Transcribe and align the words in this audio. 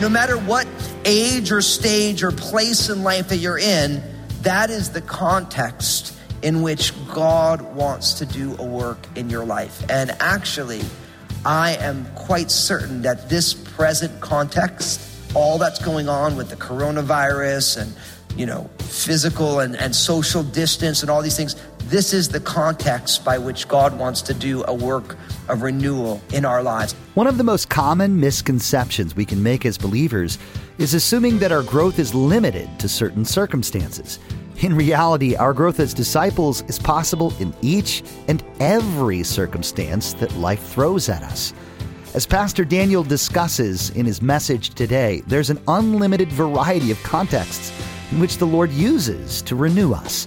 No 0.00 0.08
matter 0.08 0.38
what 0.38 0.66
age 1.04 1.52
or 1.52 1.60
stage 1.60 2.22
or 2.22 2.32
place 2.32 2.88
in 2.88 3.02
life 3.02 3.28
that 3.28 3.36
you're 3.36 3.58
in, 3.58 4.02
that 4.40 4.70
is 4.70 4.90
the 4.90 5.02
context 5.02 6.09
in 6.42 6.62
which 6.62 6.92
God 7.12 7.60
wants 7.74 8.14
to 8.14 8.26
do 8.26 8.56
a 8.58 8.64
work 8.64 8.98
in 9.16 9.28
your 9.30 9.44
life. 9.44 9.84
And 9.90 10.10
actually, 10.20 10.82
I 11.44 11.76
am 11.76 12.06
quite 12.14 12.50
certain 12.50 13.02
that 13.02 13.28
this 13.28 13.54
present 13.54 14.20
context, 14.20 15.00
all 15.34 15.58
that's 15.58 15.82
going 15.82 16.08
on 16.08 16.36
with 16.36 16.50
the 16.50 16.56
coronavirus 16.56 17.82
and 17.82 17.94
you 18.36 18.46
know, 18.46 18.70
physical 18.78 19.60
and, 19.60 19.76
and 19.76 19.94
social 19.94 20.42
distance 20.42 21.02
and 21.02 21.10
all 21.10 21.22
these 21.22 21.36
things, 21.36 21.56
this 21.86 22.12
is 22.12 22.28
the 22.28 22.40
context 22.40 23.24
by 23.24 23.38
which 23.38 23.66
God 23.68 23.98
wants 23.98 24.22
to 24.22 24.34
do 24.34 24.64
a 24.66 24.74
work 24.74 25.16
of 25.48 25.62
renewal 25.62 26.20
in 26.32 26.44
our 26.44 26.62
lives. 26.62 26.94
One 27.14 27.26
of 27.26 27.38
the 27.38 27.44
most 27.44 27.68
common 27.68 28.20
misconceptions 28.20 29.16
we 29.16 29.24
can 29.24 29.42
make 29.42 29.66
as 29.66 29.76
believers 29.76 30.38
is 30.80 30.94
assuming 30.94 31.38
that 31.38 31.52
our 31.52 31.62
growth 31.62 31.98
is 31.98 32.14
limited 32.14 32.66
to 32.80 32.88
certain 32.88 33.22
circumstances. 33.22 34.18
In 34.62 34.74
reality, 34.74 35.36
our 35.36 35.52
growth 35.52 35.78
as 35.78 35.92
disciples 35.92 36.62
is 36.68 36.78
possible 36.78 37.34
in 37.38 37.52
each 37.60 38.02
and 38.28 38.42
every 38.60 39.22
circumstance 39.22 40.14
that 40.14 40.34
life 40.36 40.62
throws 40.62 41.10
at 41.10 41.22
us. 41.22 41.52
As 42.14 42.26
Pastor 42.26 42.64
Daniel 42.64 43.02
discusses 43.02 43.90
in 43.90 44.06
his 44.06 44.22
message 44.22 44.70
today, 44.70 45.22
there's 45.26 45.50
an 45.50 45.60
unlimited 45.68 46.32
variety 46.32 46.90
of 46.90 47.02
contexts 47.02 47.72
in 48.10 48.18
which 48.18 48.38
the 48.38 48.46
Lord 48.46 48.70
uses 48.70 49.42
to 49.42 49.56
renew 49.56 49.92
us. 49.92 50.26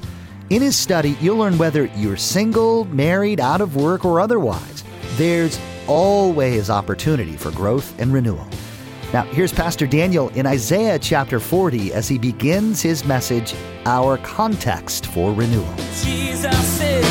In 0.51 0.61
his 0.61 0.77
study, 0.77 1.17
you'll 1.19 1.37
learn 1.37 1.57
whether 1.57 1.85
you're 1.95 2.15
single, 2.15 2.85
married, 2.85 3.39
out 3.39 3.59
of 3.59 3.75
work, 3.75 4.05
or 4.05 4.19
otherwise. 4.19 4.83
There's 5.15 5.59
always 5.87 6.69
opportunity 6.69 7.37
for 7.37 7.49
growth 7.49 7.99
and 7.99 8.13
renewal. 8.13 8.47
Now, 9.13 9.21
here's 9.25 9.53
Pastor 9.53 9.85
Daniel 9.85 10.29
in 10.29 10.47
Isaiah 10.47 10.97
chapter 10.97 11.39
40 11.39 11.93
as 11.93 12.07
he 12.07 12.17
begins 12.17 12.81
his 12.81 13.05
message, 13.05 13.53
Our 13.85 14.17
Context 14.17 15.05
for 15.05 15.31
Renewal. 15.31 15.71
Jesus 16.01 16.81
is. 16.81 17.03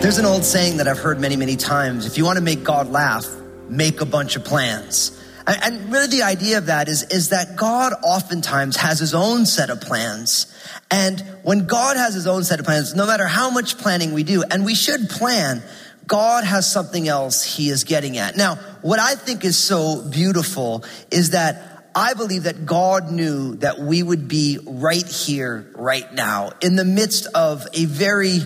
There's 0.00 0.16
an 0.16 0.24
old 0.24 0.42
saying 0.46 0.78
that 0.78 0.88
I've 0.88 0.98
heard 0.98 1.20
many, 1.20 1.36
many 1.36 1.56
times 1.56 2.06
if 2.06 2.16
you 2.16 2.24
want 2.24 2.38
to 2.38 2.42
make 2.42 2.64
God 2.64 2.90
laugh, 2.90 3.26
make 3.68 4.00
a 4.00 4.06
bunch 4.06 4.36
of 4.36 4.44
plans. 4.44 5.12
And- 5.46 5.62
And 5.62 5.92
really, 5.92 6.06
the 6.06 6.22
idea 6.22 6.56
of 6.56 6.66
that 6.66 6.88
is, 6.88 7.02
is 7.10 7.28
that 7.28 7.56
God 7.56 7.92
oftentimes 8.02 8.76
has 8.76 8.98
his 8.98 9.12
own 9.12 9.44
set 9.44 9.68
of 9.68 9.82
plans. 9.82 10.46
And 10.90 11.22
when 11.42 11.66
God 11.66 11.98
has 11.98 12.14
his 12.14 12.26
own 12.26 12.44
set 12.44 12.58
of 12.58 12.64
plans, 12.64 12.94
no 12.94 13.04
matter 13.04 13.26
how 13.26 13.50
much 13.50 13.76
planning 13.76 14.14
we 14.14 14.22
do, 14.22 14.42
and 14.50 14.64
we 14.64 14.74
should 14.74 15.10
plan, 15.10 15.62
God 16.10 16.42
has 16.42 16.70
something 16.70 17.06
else 17.06 17.44
he 17.44 17.70
is 17.70 17.84
getting 17.84 18.18
at. 18.18 18.36
Now, 18.36 18.56
what 18.82 18.98
I 18.98 19.14
think 19.14 19.44
is 19.44 19.56
so 19.56 20.02
beautiful 20.02 20.84
is 21.12 21.30
that 21.30 21.88
I 21.94 22.14
believe 22.14 22.42
that 22.42 22.66
God 22.66 23.12
knew 23.12 23.54
that 23.58 23.78
we 23.78 24.02
would 24.02 24.26
be 24.26 24.58
right 24.66 25.06
here, 25.06 25.70
right 25.76 26.12
now, 26.12 26.50
in 26.60 26.74
the 26.74 26.84
midst 26.84 27.26
of 27.26 27.64
a 27.74 27.84
very 27.84 28.40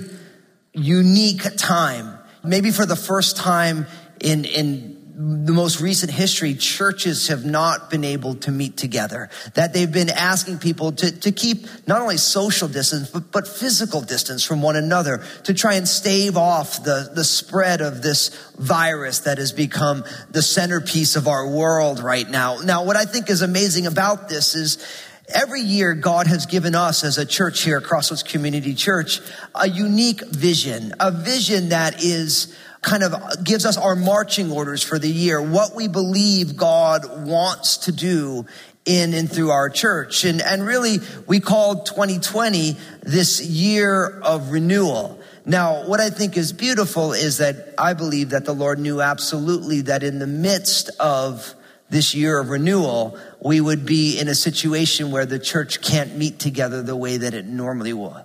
unique 0.75 1.57
time. 1.57 2.19
Maybe 2.43 2.71
for 2.71 2.85
the 2.85 2.97
first 2.97 3.39
time 3.39 3.87
in, 4.21 4.45
in 4.45 4.94
the 5.17 5.53
most 5.53 5.81
recent 5.81 6.11
history, 6.11 6.55
churches 6.55 7.29
have 7.29 7.45
not 7.45 7.89
been 7.89 8.03
able 8.03 8.35
to 8.35 8.51
meet 8.51 8.77
together. 8.77 9.31
That 9.55 9.73
they've 9.73 9.91
been 9.91 10.11
asking 10.11 10.59
people 10.59 10.91
to, 10.91 11.21
to 11.21 11.31
keep 11.31 11.69
not 11.87 12.01
only 12.01 12.17
social 12.17 12.67
distance, 12.67 13.11
but, 13.11 13.31
but 13.31 13.47
physical 13.47 14.01
distance 14.01 14.43
from 14.43 14.61
one 14.61 14.75
another 14.75 15.23
to 15.45 15.55
try 15.55 15.75
and 15.75 15.87
stave 15.87 16.37
off 16.37 16.83
the, 16.83 17.13
the 17.15 17.23
spread 17.23 17.81
of 17.81 18.03
this 18.03 18.31
virus 18.59 19.21
that 19.21 19.39
has 19.39 19.53
become 19.53 20.05
the 20.31 20.43
centerpiece 20.43 21.15
of 21.15 21.29
our 21.29 21.49
world 21.49 22.01
right 22.01 22.29
now. 22.29 22.59
Now, 22.59 22.85
what 22.85 22.97
I 22.97 23.05
think 23.05 23.31
is 23.31 23.41
amazing 23.41 23.87
about 23.87 24.29
this 24.29 24.57
is 24.57 24.85
Every 25.33 25.63
year, 25.63 25.95
God 25.95 26.27
has 26.27 26.45
given 26.45 26.75
us 26.75 27.03
as 27.03 27.17
a 27.17 27.25
church 27.25 27.63
here 27.63 27.81
Crossroads 27.81 28.23
Community 28.23 28.75
Church 28.75 29.23
a 29.55 29.67
unique 29.67 30.21
vision, 30.27 30.93
a 31.01 31.11
vision 31.11 31.71
that 31.71 32.05
is 32.05 32.55
kind 32.85 33.03
of 33.03 33.43
gives 33.43 33.67
us 33.67 33.77
our 33.77 33.97
marching 33.97 34.53
orders 34.53 34.83
for 34.83 34.99
the 34.99 35.09
year, 35.09 35.41
what 35.43 35.75
we 35.75 35.89
believe 35.89 36.57
God 36.57 37.27
wants 37.27 37.79
to 37.79 37.93
do 37.93 38.47
in 38.85 39.15
and 39.15 39.31
through 39.31 39.51
our 39.51 39.71
church. 39.71 40.25
And, 40.25 40.43
and 40.43 40.65
really, 40.65 40.99
we 41.27 41.41
called 41.41 41.87
2020 41.87 42.77
this 43.03 43.43
year 43.43 44.21
of 44.21 44.51
renewal. 44.51 45.19
Now, 45.47 45.87
what 45.87 46.01
I 46.01 46.11
think 46.11 46.37
is 46.37 46.53
beautiful 46.53 47.13
is 47.13 47.39
that 47.39 47.75
I 47.79 47.95
believe 47.95 48.31
that 48.31 48.45
the 48.45 48.55
Lord 48.55 48.79
knew 48.79 49.01
absolutely 49.01 49.83
that 49.83 50.03
in 50.03 50.19
the 50.19 50.27
midst 50.27 50.91
of 51.01 51.55
this 51.91 52.15
year 52.15 52.39
of 52.39 52.49
renewal, 52.49 53.19
we 53.41 53.61
would 53.61 53.85
be 53.87 54.19
in 54.19 54.29
a 54.29 54.35
situation 54.35 55.11
where 55.11 55.27
the 55.27 55.39
church 55.39 55.81
can't 55.81 56.17
meet 56.17 56.39
together 56.39 56.83
the 56.83 56.97
way 56.97 57.19
that 57.19 57.35
it 57.35 57.47
normally 57.47 57.93
would. 57.93 58.25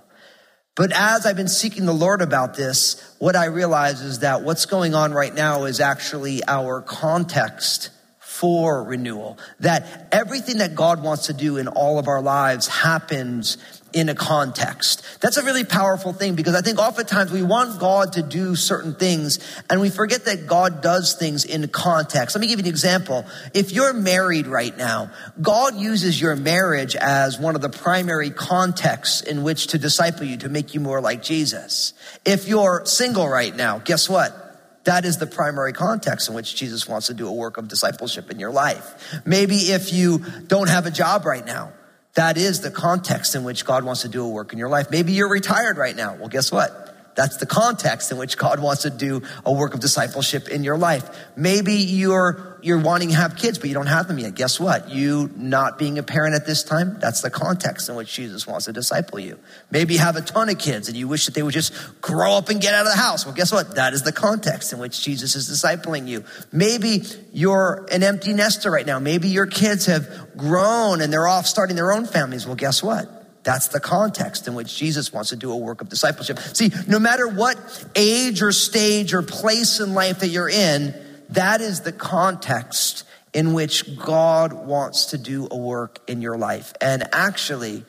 But 0.76 0.92
as 0.92 1.26
I've 1.26 1.36
been 1.36 1.48
seeking 1.48 1.84
the 1.84 1.92
Lord 1.92 2.22
about 2.22 2.54
this, 2.54 3.14
what 3.18 3.36
I 3.36 3.46
realize 3.46 4.00
is 4.00 4.20
that 4.20 4.42
what's 4.42 4.66
going 4.66 4.94
on 4.94 5.12
right 5.12 5.34
now 5.34 5.64
is 5.64 5.80
actually 5.80 6.42
our 6.46 6.80
context 6.80 7.90
for 8.40 8.82
renewal. 8.82 9.36
That 9.60 10.08
everything 10.12 10.58
that 10.58 10.74
God 10.74 11.02
wants 11.02 11.26
to 11.26 11.34
do 11.34 11.58
in 11.58 11.68
all 11.68 11.98
of 11.98 12.08
our 12.08 12.22
lives 12.22 12.66
happens 12.66 13.58
in 13.92 14.08
a 14.08 14.14
context. 14.14 15.04
That's 15.20 15.36
a 15.36 15.44
really 15.44 15.64
powerful 15.64 16.14
thing 16.14 16.36
because 16.36 16.54
I 16.54 16.62
think 16.62 16.78
oftentimes 16.78 17.32
we 17.32 17.42
want 17.42 17.78
God 17.78 18.14
to 18.14 18.22
do 18.22 18.56
certain 18.56 18.94
things 18.94 19.40
and 19.68 19.78
we 19.78 19.90
forget 19.90 20.24
that 20.24 20.46
God 20.46 20.80
does 20.80 21.16
things 21.16 21.44
in 21.44 21.68
context. 21.68 22.34
Let 22.34 22.40
me 22.40 22.46
give 22.46 22.60
you 22.60 22.64
an 22.64 22.70
example. 22.70 23.26
If 23.52 23.72
you're 23.72 23.92
married 23.92 24.46
right 24.46 24.74
now, 24.74 25.10
God 25.42 25.76
uses 25.76 26.18
your 26.18 26.34
marriage 26.34 26.96
as 26.96 27.38
one 27.38 27.56
of 27.56 27.60
the 27.60 27.68
primary 27.68 28.30
contexts 28.30 29.20
in 29.20 29.42
which 29.42 29.66
to 29.68 29.78
disciple 29.78 30.24
you, 30.24 30.38
to 30.38 30.48
make 30.48 30.72
you 30.72 30.80
more 30.80 31.02
like 31.02 31.22
Jesus. 31.22 31.92
If 32.24 32.48
you're 32.48 32.86
single 32.86 33.28
right 33.28 33.54
now, 33.54 33.80
guess 33.80 34.08
what? 34.08 34.39
That 34.84 35.04
is 35.04 35.18
the 35.18 35.26
primary 35.26 35.72
context 35.72 36.28
in 36.28 36.34
which 36.34 36.54
Jesus 36.56 36.88
wants 36.88 37.08
to 37.08 37.14
do 37.14 37.28
a 37.28 37.32
work 37.32 37.58
of 37.58 37.68
discipleship 37.68 38.30
in 38.30 38.38
your 38.38 38.50
life. 38.50 39.22
Maybe 39.26 39.56
if 39.56 39.92
you 39.92 40.24
don't 40.46 40.68
have 40.68 40.86
a 40.86 40.90
job 40.90 41.26
right 41.26 41.44
now, 41.44 41.72
that 42.14 42.36
is 42.36 42.60
the 42.60 42.70
context 42.70 43.34
in 43.34 43.44
which 43.44 43.64
God 43.64 43.84
wants 43.84 44.02
to 44.02 44.08
do 44.08 44.24
a 44.24 44.28
work 44.28 44.52
in 44.52 44.58
your 44.58 44.68
life. 44.68 44.90
Maybe 44.90 45.12
you're 45.12 45.28
retired 45.28 45.76
right 45.76 45.94
now. 45.94 46.16
Well, 46.16 46.28
guess 46.28 46.50
what? 46.50 46.89
That's 47.14 47.36
the 47.38 47.46
context 47.46 48.12
in 48.12 48.18
which 48.18 48.38
God 48.38 48.60
wants 48.60 48.82
to 48.82 48.90
do 48.90 49.22
a 49.44 49.52
work 49.52 49.74
of 49.74 49.80
discipleship 49.80 50.48
in 50.48 50.62
your 50.62 50.78
life. 50.78 51.08
Maybe 51.36 51.74
you're, 51.74 52.58
you're 52.62 52.78
wanting 52.78 53.08
to 53.08 53.16
have 53.16 53.36
kids, 53.36 53.58
but 53.58 53.68
you 53.68 53.74
don't 53.74 53.88
have 53.88 54.08
them 54.08 54.18
yet. 54.18 54.34
Guess 54.34 54.60
what? 54.60 54.90
You 54.90 55.30
not 55.36 55.78
being 55.78 55.98
a 55.98 56.02
parent 56.02 56.34
at 56.34 56.46
this 56.46 56.62
time, 56.62 56.98
that's 57.00 57.20
the 57.20 57.30
context 57.30 57.88
in 57.88 57.96
which 57.96 58.12
Jesus 58.12 58.46
wants 58.46 58.66
to 58.66 58.72
disciple 58.72 59.18
you. 59.18 59.38
Maybe 59.70 59.94
you 59.94 60.00
have 60.00 60.16
a 60.16 60.22
ton 60.22 60.48
of 60.48 60.58
kids 60.58 60.88
and 60.88 60.96
you 60.96 61.08
wish 61.08 61.26
that 61.26 61.34
they 61.34 61.42
would 61.42 61.54
just 61.54 61.72
grow 62.00 62.32
up 62.34 62.48
and 62.48 62.60
get 62.60 62.74
out 62.74 62.86
of 62.86 62.92
the 62.92 62.98
house. 62.98 63.26
Well, 63.26 63.34
guess 63.34 63.52
what? 63.52 63.74
That 63.74 63.92
is 63.92 64.02
the 64.02 64.12
context 64.12 64.72
in 64.72 64.78
which 64.78 65.02
Jesus 65.02 65.34
is 65.34 65.50
discipling 65.50 66.06
you. 66.06 66.24
Maybe 66.52 67.02
you're 67.32 67.86
an 67.90 68.02
empty 68.02 68.32
nester 68.32 68.70
right 68.70 68.86
now. 68.86 68.98
Maybe 68.98 69.28
your 69.28 69.46
kids 69.46 69.86
have 69.86 70.36
grown 70.36 71.00
and 71.00 71.12
they're 71.12 71.28
off 71.28 71.46
starting 71.46 71.76
their 71.76 71.92
own 71.92 72.06
families. 72.06 72.46
Well, 72.46 72.56
guess 72.56 72.82
what? 72.82 73.19
That's 73.50 73.66
the 73.66 73.80
context 73.80 74.46
in 74.46 74.54
which 74.54 74.76
Jesus 74.76 75.12
wants 75.12 75.30
to 75.30 75.36
do 75.36 75.50
a 75.50 75.56
work 75.56 75.80
of 75.80 75.88
discipleship. 75.88 76.38
See, 76.38 76.70
no 76.86 77.00
matter 77.00 77.26
what 77.26 77.58
age 77.96 78.42
or 78.42 78.52
stage 78.52 79.12
or 79.12 79.22
place 79.22 79.80
in 79.80 79.92
life 79.92 80.20
that 80.20 80.28
you're 80.28 80.48
in, 80.48 80.94
that 81.30 81.60
is 81.60 81.80
the 81.80 81.90
context 81.90 83.02
in 83.34 83.52
which 83.52 83.98
God 83.98 84.52
wants 84.52 85.06
to 85.06 85.18
do 85.18 85.48
a 85.50 85.56
work 85.56 85.98
in 86.06 86.22
your 86.22 86.38
life. 86.38 86.72
And 86.80 87.08
actually, 87.12 87.84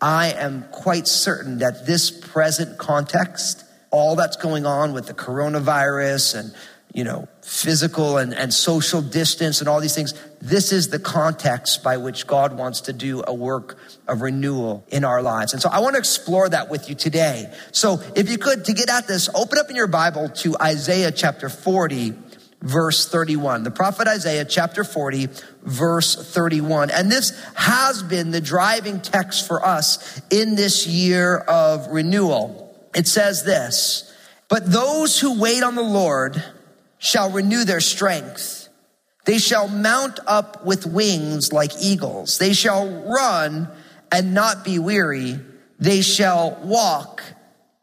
I 0.00 0.32
am 0.32 0.64
quite 0.72 1.06
certain 1.06 1.58
that 1.58 1.86
this 1.86 2.10
present 2.10 2.76
context, 2.76 3.62
all 3.92 4.16
that's 4.16 4.36
going 4.36 4.66
on 4.66 4.94
with 4.94 5.06
the 5.06 5.14
coronavirus 5.14 6.40
and 6.40 6.54
you 6.94 7.02
know, 7.02 7.26
physical 7.42 8.18
and, 8.18 8.32
and 8.32 8.54
social 8.54 9.02
distance 9.02 9.58
and 9.58 9.68
all 9.68 9.80
these 9.80 9.96
things. 9.96 10.14
This 10.40 10.70
is 10.70 10.88
the 10.88 11.00
context 11.00 11.82
by 11.82 11.96
which 11.96 12.24
God 12.24 12.56
wants 12.56 12.82
to 12.82 12.92
do 12.92 13.24
a 13.26 13.34
work 13.34 13.76
of 14.06 14.22
renewal 14.22 14.86
in 14.88 15.04
our 15.04 15.20
lives. 15.20 15.52
And 15.52 15.60
so 15.60 15.68
I 15.68 15.80
want 15.80 15.96
to 15.96 15.98
explore 15.98 16.48
that 16.48 16.70
with 16.70 16.88
you 16.88 16.94
today. 16.94 17.52
So 17.72 18.00
if 18.14 18.30
you 18.30 18.38
could, 18.38 18.64
to 18.66 18.72
get 18.72 18.88
at 18.88 19.08
this, 19.08 19.28
open 19.34 19.58
up 19.58 19.68
in 19.70 19.76
your 19.76 19.88
Bible 19.88 20.28
to 20.28 20.56
Isaiah 20.62 21.10
chapter 21.10 21.48
40, 21.48 22.14
verse 22.62 23.08
31. 23.08 23.64
The 23.64 23.72
prophet 23.72 24.06
Isaiah, 24.06 24.44
chapter 24.44 24.84
40, 24.84 25.30
verse 25.64 26.14
31. 26.14 26.90
And 26.90 27.10
this 27.10 27.36
has 27.54 28.04
been 28.04 28.30
the 28.30 28.40
driving 28.40 29.00
text 29.00 29.48
for 29.48 29.66
us 29.66 30.22
in 30.30 30.54
this 30.54 30.86
year 30.86 31.38
of 31.38 31.88
renewal. 31.88 32.72
It 32.94 33.08
says 33.08 33.42
this, 33.42 34.14
but 34.48 34.70
those 34.70 35.18
who 35.18 35.40
wait 35.40 35.64
on 35.64 35.74
the 35.74 35.82
Lord 35.82 36.40
shall 37.04 37.30
renew 37.30 37.64
their 37.64 37.82
strength. 37.82 38.70
They 39.26 39.36
shall 39.36 39.68
mount 39.68 40.20
up 40.26 40.64
with 40.64 40.86
wings 40.86 41.52
like 41.52 41.72
eagles. 41.78 42.38
They 42.38 42.54
shall 42.54 42.88
run 42.88 43.68
and 44.10 44.32
not 44.32 44.64
be 44.64 44.78
weary. 44.78 45.38
They 45.78 46.00
shall 46.00 46.58
walk 46.62 47.22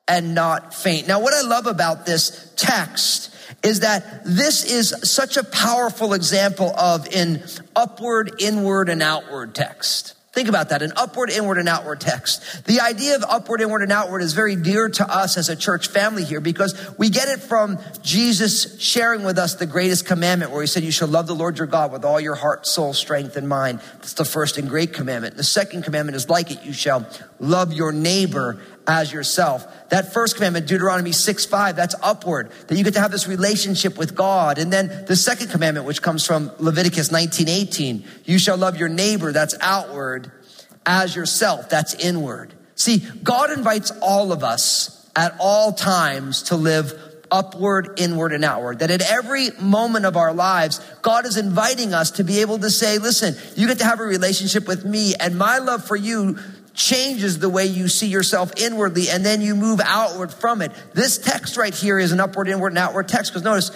and 0.07 0.33
not 0.33 0.73
faint. 0.73 1.07
Now, 1.07 1.21
what 1.21 1.35
I 1.35 1.41
love 1.41 1.67
about 1.67 2.07
this 2.07 2.51
text 2.55 3.31
is 3.63 3.81
that 3.81 4.23
this 4.25 4.63
is 4.65 4.95
such 5.03 5.37
a 5.37 5.43
powerful 5.43 6.13
example 6.13 6.73
of 6.75 7.07
an 7.13 7.43
upward, 7.75 8.33
inward, 8.39 8.89
and 8.89 9.03
outward 9.03 9.53
text. 9.53 10.15
Think 10.33 10.47
about 10.47 10.69
that, 10.69 10.81
an 10.81 10.93
upward, 10.95 11.29
inward, 11.29 11.57
and 11.57 11.67
outward 11.67 11.99
text. 11.99 12.63
The 12.65 12.79
idea 12.79 13.17
of 13.17 13.25
upward, 13.27 13.59
inward, 13.59 13.81
and 13.81 13.91
outward 13.91 14.21
is 14.21 14.31
very 14.31 14.55
dear 14.55 14.87
to 14.87 15.05
us 15.05 15.37
as 15.37 15.49
a 15.49 15.57
church 15.57 15.89
family 15.89 16.23
here 16.23 16.39
because 16.39 16.73
we 16.97 17.09
get 17.09 17.27
it 17.27 17.41
from 17.41 17.79
Jesus 18.01 18.79
sharing 18.79 19.23
with 19.23 19.37
us 19.37 19.55
the 19.55 19.65
greatest 19.65 20.05
commandment 20.05 20.51
where 20.51 20.61
he 20.61 20.67
said, 20.67 20.83
you 20.83 20.91
shall 20.91 21.09
love 21.09 21.27
the 21.27 21.35
Lord 21.35 21.57
your 21.57 21.67
God 21.67 21.91
with 21.91 22.05
all 22.05 22.17
your 22.17 22.35
heart, 22.35 22.65
soul, 22.65 22.93
strength, 22.93 23.35
and 23.35 23.49
mind. 23.49 23.81
That's 23.95 24.13
the 24.13 24.23
first 24.23 24.57
and 24.57 24.69
great 24.69 24.93
commandment. 24.93 25.35
The 25.35 25.43
second 25.43 25.83
commandment 25.83 26.15
is 26.15 26.29
like 26.29 26.49
it. 26.49 26.63
You 26.63 26.71
shall 26.71 27.05
love 27.41 27.73
your 27.73 27.91
neighbor 27.91 28.61
as 28.87 29.11
yourself. 29.11 29.89
That 29.89 30.13
first 30.13 30.35
commandment, 30.35 30.67
Deuteronomy 30.67 31.11
6 31.11 31.45
5, 31.45 31.75
that's 31.75 31.95
upward, 32.01 32.51
that 32.67 32.77
you 32.77 32.83
get 32.83 32.93
to 32.95 33.01
have 33.01 33.11
this 33.11 33.27
relationship 33.27 33.97
with 33.97 34.15
God. 34.15 34.57
And 34.57 34.71
then 34.71 35.05
the 35.05 35.15
second 35.15 35.49
commandment, 35.49 35.85
which 35.85 36.01
comes 36.01 36.25
from 36.25 36.51
Leviticus 36.59 37.11
19 37.11 37.47
18, 37.47 38.03
you 38.25 38.39
shall 38.39 38.57
love 38.57 38.77
your 38.77 38.89
neighbor, 38.89 39.31
that's 39.31 39.55
outward, 39.61 40.31
as 40.85 41.15
yourself, 41.15 41.69
that's 41.69 41.93
inward. 41.95 42.53
See, 42.75 43.03
God 43.23 43.51
invites 43.51 43.91
all 44.01 44.31
of 44.31 44.43
us 44.43 45.09
at 45.15 45.35
all 45.39 45.73
times 45.73 46.43
to 46.43 46.55
live 46.55 46.93
upward, 47.31 47.99
inward, 47.99 48.33
and 48.33 48.43
outward. 48.43 48.79
That 48.79 48.91
at 48.91 49.01
every 49.01 49.49
moment 49.59 50.05
of 50.05 50.17
our 50.17 50.33
lives, 50.33 50.79
God 51.01 51.25
is 51.25 51.37
inviting 51.37 51.93
us 51.93 52.11
to 52.11 52.23
be 52.23 52.41
able 52.41 52.59
to 52.59 52.69
say, 52.69 52.97
listen, 52.97 53.35
you 53.55 53.67
get 53.67 53.79
to 53.79 53.85
have 53.85 53.99
a 53.99 54.03
relationship 54.03 54.67
with 54.67 54.83
me 54.83 55.15
and 55.15 55.37
my 55.37 55.59
love 55.59 55.85
for 55.85 55.95
you 55.95 56.37
changes 56.73 57.39
the 57.39 57.49
way 57.49 57.65
you 57.65 57.87
see 57.87 58.07
yourself 58.07 58.53
inwardly 58.57 59.09
and 59.09 59.25
then 59.25 59.41
you 59.41 59.55
move 59.55 59.81
outward 59.83 60.31
from 60.31 60.61
it. 60.61 60.71
This 60.93 61.17
text 61.17 61.57
right 61.57 61.73
here 61.73 61.99
is 61.99 62.11
an 62.11 62.19
upward, 62.19 62.47
inward, 62.47 62.69
and 62.69 62.77
outward 62.77 63.07
text 63.07 63.31
because 63.31 63.43
notice, 63.43 63.71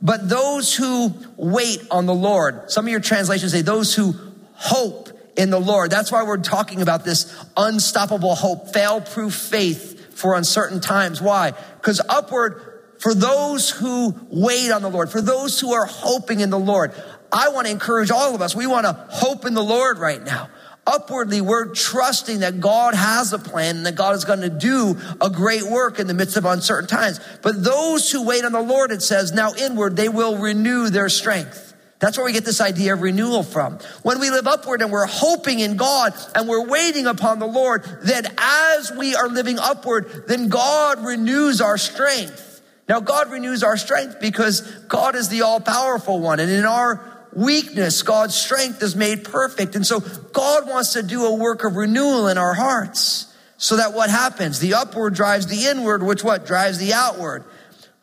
but 0.00 0.28
those 0.28 0.74
who 0.74 1.12
wait 1.36 1.82
on 1.90 2.06
the 2.06 2.14
Lord, 2.14 2.70
some 2.70 2.86
of 2.86 2.90
your 2.90 3.00
translations 3.00 3.52
say 3.52 3.62
those 3.62 3.94
who 3.94 4.14
hope 4.54 5.10
in 5.36 5.50
the 5.50 5.60
Lord. 5.60 5.90
That's 5.90 6.10
why 6.10 6.24
we're 6.24 6.38
talking 6.38 6.82
about 6.82 7.04
this 7.04 7.34
unstoppable 7.56 8.34
hope, 8.34 8.72
fail 8.72 9.00
proof 9.00 9.34
faith 9.34 10.16
for 10.18 10.34
uncertain 10.34 10.80
times. 10.80 11.20
Why? 11.20 11.52
Because 11.76 12.00
upward, 12.08 12.80
for 12.98 13.14
those 13.14 13.70
who 13.70 14.14
wait 14.30 14.72
on 14.72 14.82
the 14.82 14.90
Lord, 14.90 15.10
for 15.10 15.20
those 15.20 15.60
who 15.60 15.72
are 15.72 15.86
hoping 15.86 16.40
in 16.40 16.50
the 16.50 16.58
Lord, 16.58 16.92
I 17.30 17.50
want 17.50 17.66
to 17.66 17.72
encourage 17.72 18.10
all 18.10 18.34
of 18.34 18.42
us. 18.42 18.56
We 18.56 18.66
want 18.66 18.86
to 18.86 18.92
hope 19.10 19.44
in 19.44 19.54
the 19.54 19.62
Lord 19.62 19.98
right 19.98 20.22
now 20.22 20.48
upwardly, 20.88 21.40
we're 21.40 21.72
trusting 21.74 22.40
that 22.40 22.60
God 22.60 22.94
has 22.94 23.32
a 23.32 23.38
plan 23.38 23.76
and 23.76 23.86
that 23.86 23.94
God 23.94 24.16
is 24.16 24.24
going 24.24 24.40
to 24.40 24.48
do 24.48 24.98
a 25.20 25.30
great 25.30 25.62
work 25.62 26.00
in 26.00 26.06
the 26.06 26.14
midst 26.14 26.36
of 26.36 26.44
uncertain 26.44 26.88
times. 26.88 27.20
But 27.42 27.62
those 27.62 28.10
who 28.10 28.24
wait 28.24 28.44
on 28.44 28.52
the 28.52 28.62
Lord, 28.62 28.90
it 28.90 29.02
says, 29.02 29.32
now 29.32 29.52
inward, 29.54 29.94
they 29.96 30.08
will 30.08 30.38
renew 30.38 30.88
their 30.88 31.08
strength. 31.08 31.66
That's 32.00 32.16
where 32.16 32.24
we 32.24 32.32
get 32.32 32.44
this 32.44 32.60
idea 32.60 32.94
of 32.94 33.02
renewal 33.02 33.42
from. 33.42 33.78
When 34.02 34.20
we 34.20 34.30
live 34.30 34.46
upward 34.46 34.82
and 34.82 34.92
we're 34.92 35.06
hoping 35.06 35.60
in 35.60 35.76
God 35.76 36.14
and 36.34 36.48
we're 36.48 36.66
waiting 36.66 37.06
upon 37.06 37.40
the 37.40 37.46
Lord, 37.46 37.84
then 38.02 38.24
as 38.38 38.92
we 38.92 39.14
are 39.16 39.28
living 39.28 39.58
upward, 39.58 40.24
then 40.28 40.48
God 40.48 41.04
renews 41.04 41.60
our 41.60 41.76
strength. 41.76 42.62
Now, 42.88 43.00
God 43.00 43.30
renews 43.30 43.62
our 43.62 43.76
strength 43.76 44.20
because 44.20 44.62
God 44.88 45.14
is 45.14 45.28
the 45.28 45.42
all 45.42 45.60
powerful 45.60 46.20
one. 46.20 46.40
And 46.40 46.50
in 46.50 46.64
our 46.64 47.17
weakness, 47.38 48.02
God's 48.02 48.34
strength 48.34 48.82
is 48.82 48.96
made 48.96 49.24
perfect. 49.24 49.76
And 49.76 49.86
so 49.86 50.00
God 50.00 50.68
wants 50.68 50.94
to 50.94 51.02
do 51.02 51.24
a 51.24 51.34
work 51.34 51.64
of 51.64 51.76
renewal 51.76 52.28
in 52.28 52.36
our 52.38 52.54
hearts 52.54 53.32
so 53.56 53.76
that 53.76 53.92
what 53.92 54.10
happens? 54.10 54.60
The 54.60 54.74
upward 54.74 55.14
drives 55.14 55.46
the 55.46 55.66
inward, 55.66 56.02
which 56.02 56.22
what 56.22 56.46
drives 56.46 56.78
the 56.78 56.92
outward. 56.92 57.44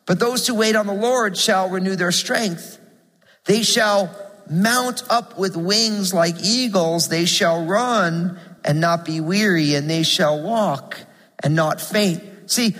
But 0.04 0.20
those 0.20 0.46
who 0.46 0.54
wait 0.54 0.76
on 0.76 0.86
the 0.86 0.94
Lord 0.94 1.36
shall 1.36 1.68
renew 1.68 1.96
their 1.96 2.12
strength. 2.12 2.78
They 3.44 3.62
shall 3.62 4.14
mount 4.48 5.02
up 5.10 5.38
with 5.38 5.56
wings 5.56 6.14
like 6.14 6.36
eagles. 6.42 7.08
They 7.08 7.24
shall 7.24 7.64
run 7.64 8.38
and 8.64 8.80
not 8.80 9.04
be 9.04 9.20
weary, 9.20 9.74
and 9.74 9.88
they 9.88 10.02
shall 10.02 10.42
walk 10.42 10.98
and 11.42 11.54
not 11.54 11.80
faint. 11.80 12.22
See, 12.46 12.76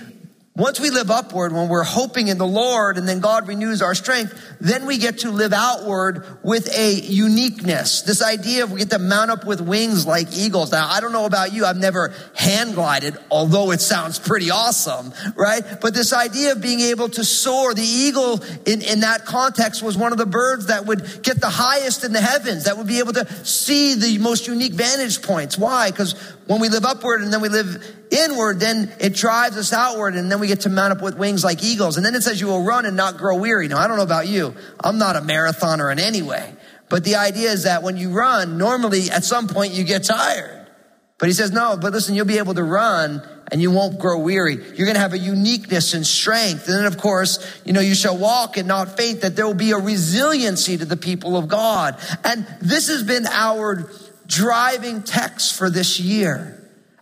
once 0.55 0.79
we 0.79 0.89
live 0.89 1.11
upward, 1.11 1.53
when 1.53 1.69
we're 1.69 1.83
hoping 1.83 2.29
in 2.29 2.37
the 2.37 2.47
Lord 2.47 2.97
and 2.97 3.07
then 3.07 3.19
God 3.19 3.47
renews 3.47 3.81
our 3.81 3.93
strength, 3.93 4.56
then 4.59 4.85
we 4.85 4.97
get 4.97 5.19
to 5.19 5.31
live 5.31 5.53
outward 5.53 6.25
with 6.43 6.75
a 6.77 6.93
uniqueness. 6.93 8.01
This 8.01 8.21
idea 8.21 8.63
of 8.63 8.71
we 8.71 8.79
get 8.79 8.89
to 8.91 8.99
mount 8.99 9.31
up 9.31 9.45
with 9.45 9.61
wings 9.61 10.05
like 10.05 10.35
eagles. 10.35 10.71
Now, 10.71 10.89
I 10.89 10.99
don't 10.99 11.11
know 11.11 11.25
about 11.25 11.53
you. 11.53 11.65
I've 11.65 11.77
never 11.77 12.13
hand 12.35 12.75
glided, 12.75 13.15
although 13.29 13.71
it 13.71 13.81
sounds 13.81 14.19
pretty 14.19 14.51
awesome, 14.51 15.13
right? 15.35 15.63
But 15.81 15.93
this 15.93 16.13
idea 16.13 16.53
of 16.53 16.61
being 16.61 16.79
able 16.79 17.09
to 17.09 17.23
soar, 17.23 17.73
the 17.73 17.81
eagle 17.81 18.41
in, 18.65 18.81
in 18.81 19.01
that 19.01 19.25
context 19.25 19.83
was 19.83 19.97
one 19.97 20.11
of 20.11 20.17
the 20.17 20.25
birds 20.25 20.67
that 20.67 20.85
would 20.85 21.23
get 21.23 21.39
the 21.39 21.49
highest 21.49 22.03
in 22.03 22.13
the 22.13 22.21
heavens, 22.21 22.65
that 22.65 22.77
would 22.77 22.87
be 22.87 22.99
able 22.99 23.13
to 23.13 23.45
see 23.45 23.95
the 23.95 24.17
most 24.17 24.47
unique 24.47 24.73
vantage 24.73 25.21
points. 25.21 25.57
Why? 25.57 25.91
Because 25.91 26.13
when 26.47 26.61
we 26.61 26.69
live 26.69 26.85
upward 26.85 27.21
and 27.21 27.31
then 27.31 27.41
we 27.41 27.49
live 27.49 27.95
inward, 28.09 28.59
then 28.59 28.91
it 28.99 29.13
drives 29.13 29.57
us 29.57 29.73
outward 29.73 30.15
and 30.15 30.31
then 30.31 30.39
we 30.39 30.47
get 30.47 30.61
to 30.61 30.69
mount 30.69 30.93
up 30.93 31.01
with 31.01 31.17
wings 31.17 31.43
like 31.43 31.63
eagles. 31.63 31.97
And 31.97 32.05
then 32.05 32.15
it 32.15 32.23
says 32.23 32.39
you 32.39 32.47
will 32.47 32.63
run 32.63 32.85
and 32.85 32.95
not 32.95 33.17
grow 33.17 33.35
weary. 33.35 33.67
Now, 33.67 33.77
I 33.77 33.87
don't 33.87 33.97
know 33.97 34.03
about 34.03 34.27
you. 34.27 34.46
I'm 34.79 34.97
not 34.97 35.15
a 35.15 35.21
marathoner 35.21 35.91
in 35.91 35.99
any 35.99 36.21
way. 36.21 36.53
But 36.89 37.03
the 37.03 37.15
idea 37.15 37.51
is 37.51 37.63
that 37.63 37.83
when 37.83 37.97
you 37.97 38.11
run, 38.11 38.57
normally 38.57 39.09
at 39.11 39.23
some 39.23 39.47
point 39.47 39.73
you 39.73 39.83
get 39.83 40.03
tired. 40.03 40.67
But 41.19 41.29
he 41.29 41.33
says, 41.33 41.51
no, 41.51 41.77
but 41.81 41.93
listen, 41.93 42.15
you'll 42.15 42.25
be 42.25 42.37
able 42.37 42.53
to 42.53 42.63
run 42.63 43.27
and 43.51 43.61
you 43.61 43.71
won't 43.71 43.97
grow 43.97 44.19
weary. 44.19 44.55
You're 44.55 44.85
going 44.85 44.95
to 44.95 44.99
have 44.99 45.13
a 45.13 45.17
uniqueness 45.17 45.93
and 45.93 46.05
strength. 46.05 46.67
And 46.67 46.77
then, 46.77 46.85
of 46.85 46.97
course, 46.97 47.39
you 47.65 47.73
know, 47.73 47.79
you 47.79 47.95
shall 47.95 48.17
walk 48.17 48.57
and 48.57 48.67
not 48.67 48.97
faint, 48.97 49.21
that 49.21 49.35
there 49.35 49.47
will 49.47 49.53
be 49.53 49.71
a 49.71 49.77
resiliency 49.77 50.77
to 50.77 50.85
the 50.85 50.97
people 50.97 51.37
of 51.37 51.47
God. 51.47 51.97
And 52.23 52.45
this 52.61 52.89
has 52.89 53.03
been 53.03 53.25
our 53.25 53.89
driving 54.27 55.01
text 55.01 55.57
for 55.57 55.69
this 55.69 55.99
year. 55.99 56.53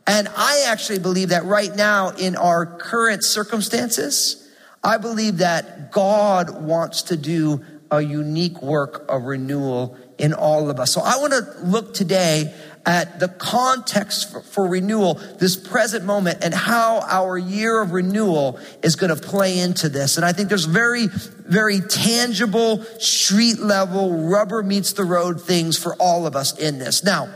And 0.07 0.29
I 0.35 0.65
actually 0.67 0.99
believe 0.99 1.29
that 1.29 1.45
right 1.45 1.75
now 1.75 2.09
in 2.11 2.35
our 2.35 2.65
current 2.65 3.23
circumstances, 3.23 4.44
I 4.85 4.97
believe 4.97 5.39
that 5.39 5.91
God 5.91 6.61
wants 6.61 7.01
to 7.03 7.17
do 7.17 7.65
a 7.89 8.01
unique 8.01 8.61
work 8.61 9.03
of 9.09 9.23
renewal 9.23 9.97
in 10.19 10.31
all 10.31 10.69
of 10.69 10.79
us. 10.79 10.91
So 10.91 11.01
I 11.01 11.17
want 11.17 11.33
to 11.33 11.65
look 11.65 11.95
today 11.95 12.53
at 12.85 13.19
the 13.19 13.27
context 13.27 14.31
for, 14.31 14.41
for, 14.41 14.67
renewal, 14.67 15.15
this 15.39 15.55
present 15.55 16.05
moment, 16.05 16.43
and 16.43 16.53
how 16.53 16.99
our 17.01 17.35
year 17.35 17.81
of 17.81 17.93
renewal 17.93 18.59
is 18.83 18.95
going 18.95 19.15
to 19.15 19.19
play 19.19 19.57
into 19.57 19.89
this. 19.89 20.17
And 20.17 20.25
I 20.25 20.33
think 20.33 20.49
there's 20.49 20.65
very, 20.65 21.07
very 21.07 21.81
tangible, 21.81 22.83
street 22.99 23.57
level, 23.57 24.27
rubber 24.27 24.61
meets 24.61 24.93
the 24.93 25.03
road 25.03 25.41
things 25.41 25.79
for 25.79 25.95
all 25.95 26.27
of 26.27 26.35
us 26.35 26.55
in 26.59 26.77
this. 26.77 27.03
Now, 27.03 27.27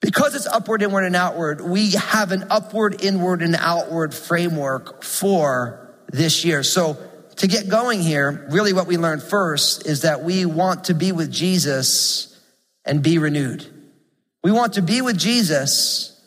because 0.00 0.36
it's 0.36 0.46
upward, 0.46 0.82
inward, 0.82 1.04
and 1.04 1.16
outward, 1.16 1.60
we 1.60 1.92
have 1.92 2.30
an 2.30 2.44
upward, 2.48 3.02
inward, 3.02 3.42
and 3.42 3.56
outward 3.58 4.14
framework 4.14 5.02
for 5.02 5.83
this 6.14 6.44
year. 6.44 6.62
So 6.62 6.96
to 7.36 7.48
get 7.48 7.68
going 7.68 8.00
here, 8.00 8.46
really 8.50 8.72
what 8.72 8.86
we 8.86 8.96
learned 8.96 9.22
first 9.22 9.86
is 9.86 10.02
that 10.02 10.22
we 10.22 10.46
want 10.46 10.84
to 10.84 10.94
be 10.94 11.10
with 11.10 11.32
Jesus 11.32 12.40
and 12.84 13.02
be 13.02 13.18
renewed. 13.18 13.66
We 14.42 14.52
want 14.52 14.74
to 14.74 14.82
be 14.82 15.02
with 15.02 15.18
Jesus 15.18 16.20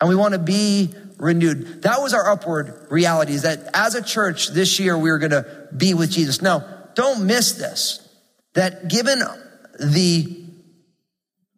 and 0.00 0.08
we 0.08 0.14
want 0.14 0.34
to 0.34 0.38
be 0.38 0.94
renewed. 1.16 1.82
That 1.82 2.02
was 2.02 2.12
our 2.12 2.30
upward 2.30 2.88
reality 2.90 3.32
is 3.32 3.42
that 3.42 3.70
as 3.72 3.94
a 3.94 4.02
church 4.02 4.48
this 4.48 4.78
year, 4.78 4.98
we 4.98 5.10
are 5.10 5.18
going 5.18 5.30
to 5.30 5.68
be 5.74 5.94
with 5.94 6.10
Jesus. 6.10 6.42
Now, 6.42 6.64
don't 6.94 7.26
miss 7.26 7.52
this, 7.52 8.06
that 8.54 8.88
given 8.88 9.22
the 9.78 10.44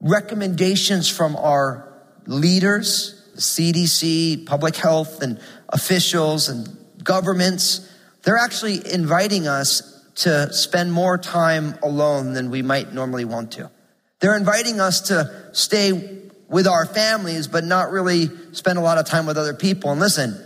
recommendations 0.01 1.09
from 1.09 1.35
our 1.37 1.93
leaders, 2.27 3.31
the 3.35 3.41
CDC, 3.41 4.47
public 4.47 4.77
health, 4.77 5.23
and 5.23 5.41
officials 5.71 6.49
and 6.49 6.69
governments. 7.05 7.89
They're 8.23 8.39
actually 8.39 8.81
inviting 8.93 9.47
us 9.47 9.89
to 10.17 10.53
spend 10.53 10.93
more 10.93 11.19
time 11.19 11.75
alone 11.83 12.35
than 12.35 12.51
we 12.51 12.63
might 12.63 12.93
normally 12.93 13.25
want 13.25 13.53
to. 13.53 13.71
They're 14.21 14.37
inviting 14.37 14.79
us 14.81 15.09
to 15.09 15.51
stay 15.53 16.21
with 16.49 16.67
our 16.67 16.87
families, 16.87 17.49
but 17.49 17.65
not 17.65 17.91
really 17.91 18.31
spend 18.53 18.79
a 18.79 18.83
lot 18.83 18.99
of 18.99 19.07
time 19.07 19.27
with 19.27 19.39
other 19.39 19.55
people. 19.55 19.91
And 19.91 19.99
listen, 19.99 20.41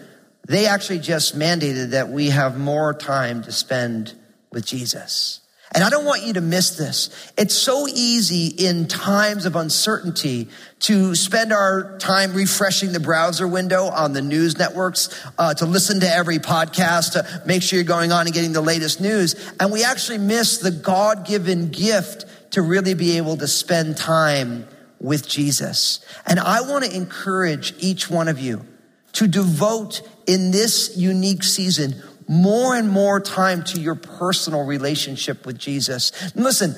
they 0.47 0.67
actually 0.67 1.01
just 1.01 1.37
mandated 1.37 1.91
that 1.91 2.09
we 2.09 2.31
have 2.31 2.57
more 2.57 2.95
time 2.95 3.43
to 3.43 3.53
spend 3.53 4.15
with 4.53 4.65
Jesus. 4.65 5.41
And 5.75 5.83
I 5.83 5.91
don't 5.91 6.05
want 6.05 6.23
you 6.23 6.35
to 6.35 6.41
miss 6.41 6.77
this. 6.77 7.11
It's 7.37 7.55
so 7.55 7.89
easy 7.89 8.47
in 8.47 8.87
times 8.87 9.47
of 9.47 9.57
uncertainty 9.57 10.49
to 10.81 11.15
spend 11.15 11.53
our 11.53 11.99
time 11.99 12.35
refreshing 12.35 12.93
the 12.93 13.01
browser 13.01 13.49
window 13.49 13.87
on 13.87 14.13
the 14.13 14.23
news 14.23 14.59
networks, 14.59 15.09
uh, 15.39 15.55
to 15.55 15.67
listen 15.67 16.01
to 16.01 16.09
every 16.09 16.39
podcast, 16.39 17.13
to 17.13 17.43
make 17.47 17.63
sure 17.63 17.79
you're 17.79 17.85
going 17.85 18.13
on 18.13 18.27
and 18.27 18.35
getting 18.35 18.53
the 18.53 18.61
latest 18.61 19.01
news. 19.01 19.35
And 19.59 19.73
we 19.73 19.85
actually 19.85 20.19
miss 20.19 20.59
the 20.59 20.71
God 20.71 21.27
given 21.27 21.71
gift 21.71 22.25
to 22.53 22.63
really 22.63 22.95
be 22.95 23.17
able 23.17 23.37
to 23.37 23.49
spend 23.49 23.97
time 23.97 24.69
with 25.01 25.29
Jesus. 25.29 26.01
And 26.27 26.39
I 26.39 26.61
want 26.63 26.85
to 26.85 26.95
encourage 26.95 27.75
each 27.81 28.09
one 28.09 28.29
of 28.29 28.39
you 28.39 28.65
to 29.13 29.27
devote 29.27 30.03
in 30.27 30.51
this 30.51 30.97
unique 30.97 31.43
season 31.43 32.03
more 32.29 32.75
and 32.75 32.91
more 32.91 33.21
time 33.21 33.63
to 33.65 33.81
your 33.81 33.95
personal 33.95 34.65
relationship 34.65 35.47
with 35.47 35.59
Jesus. 35.59 36.13
And 36.35 36.45
listen, 36.45 36.75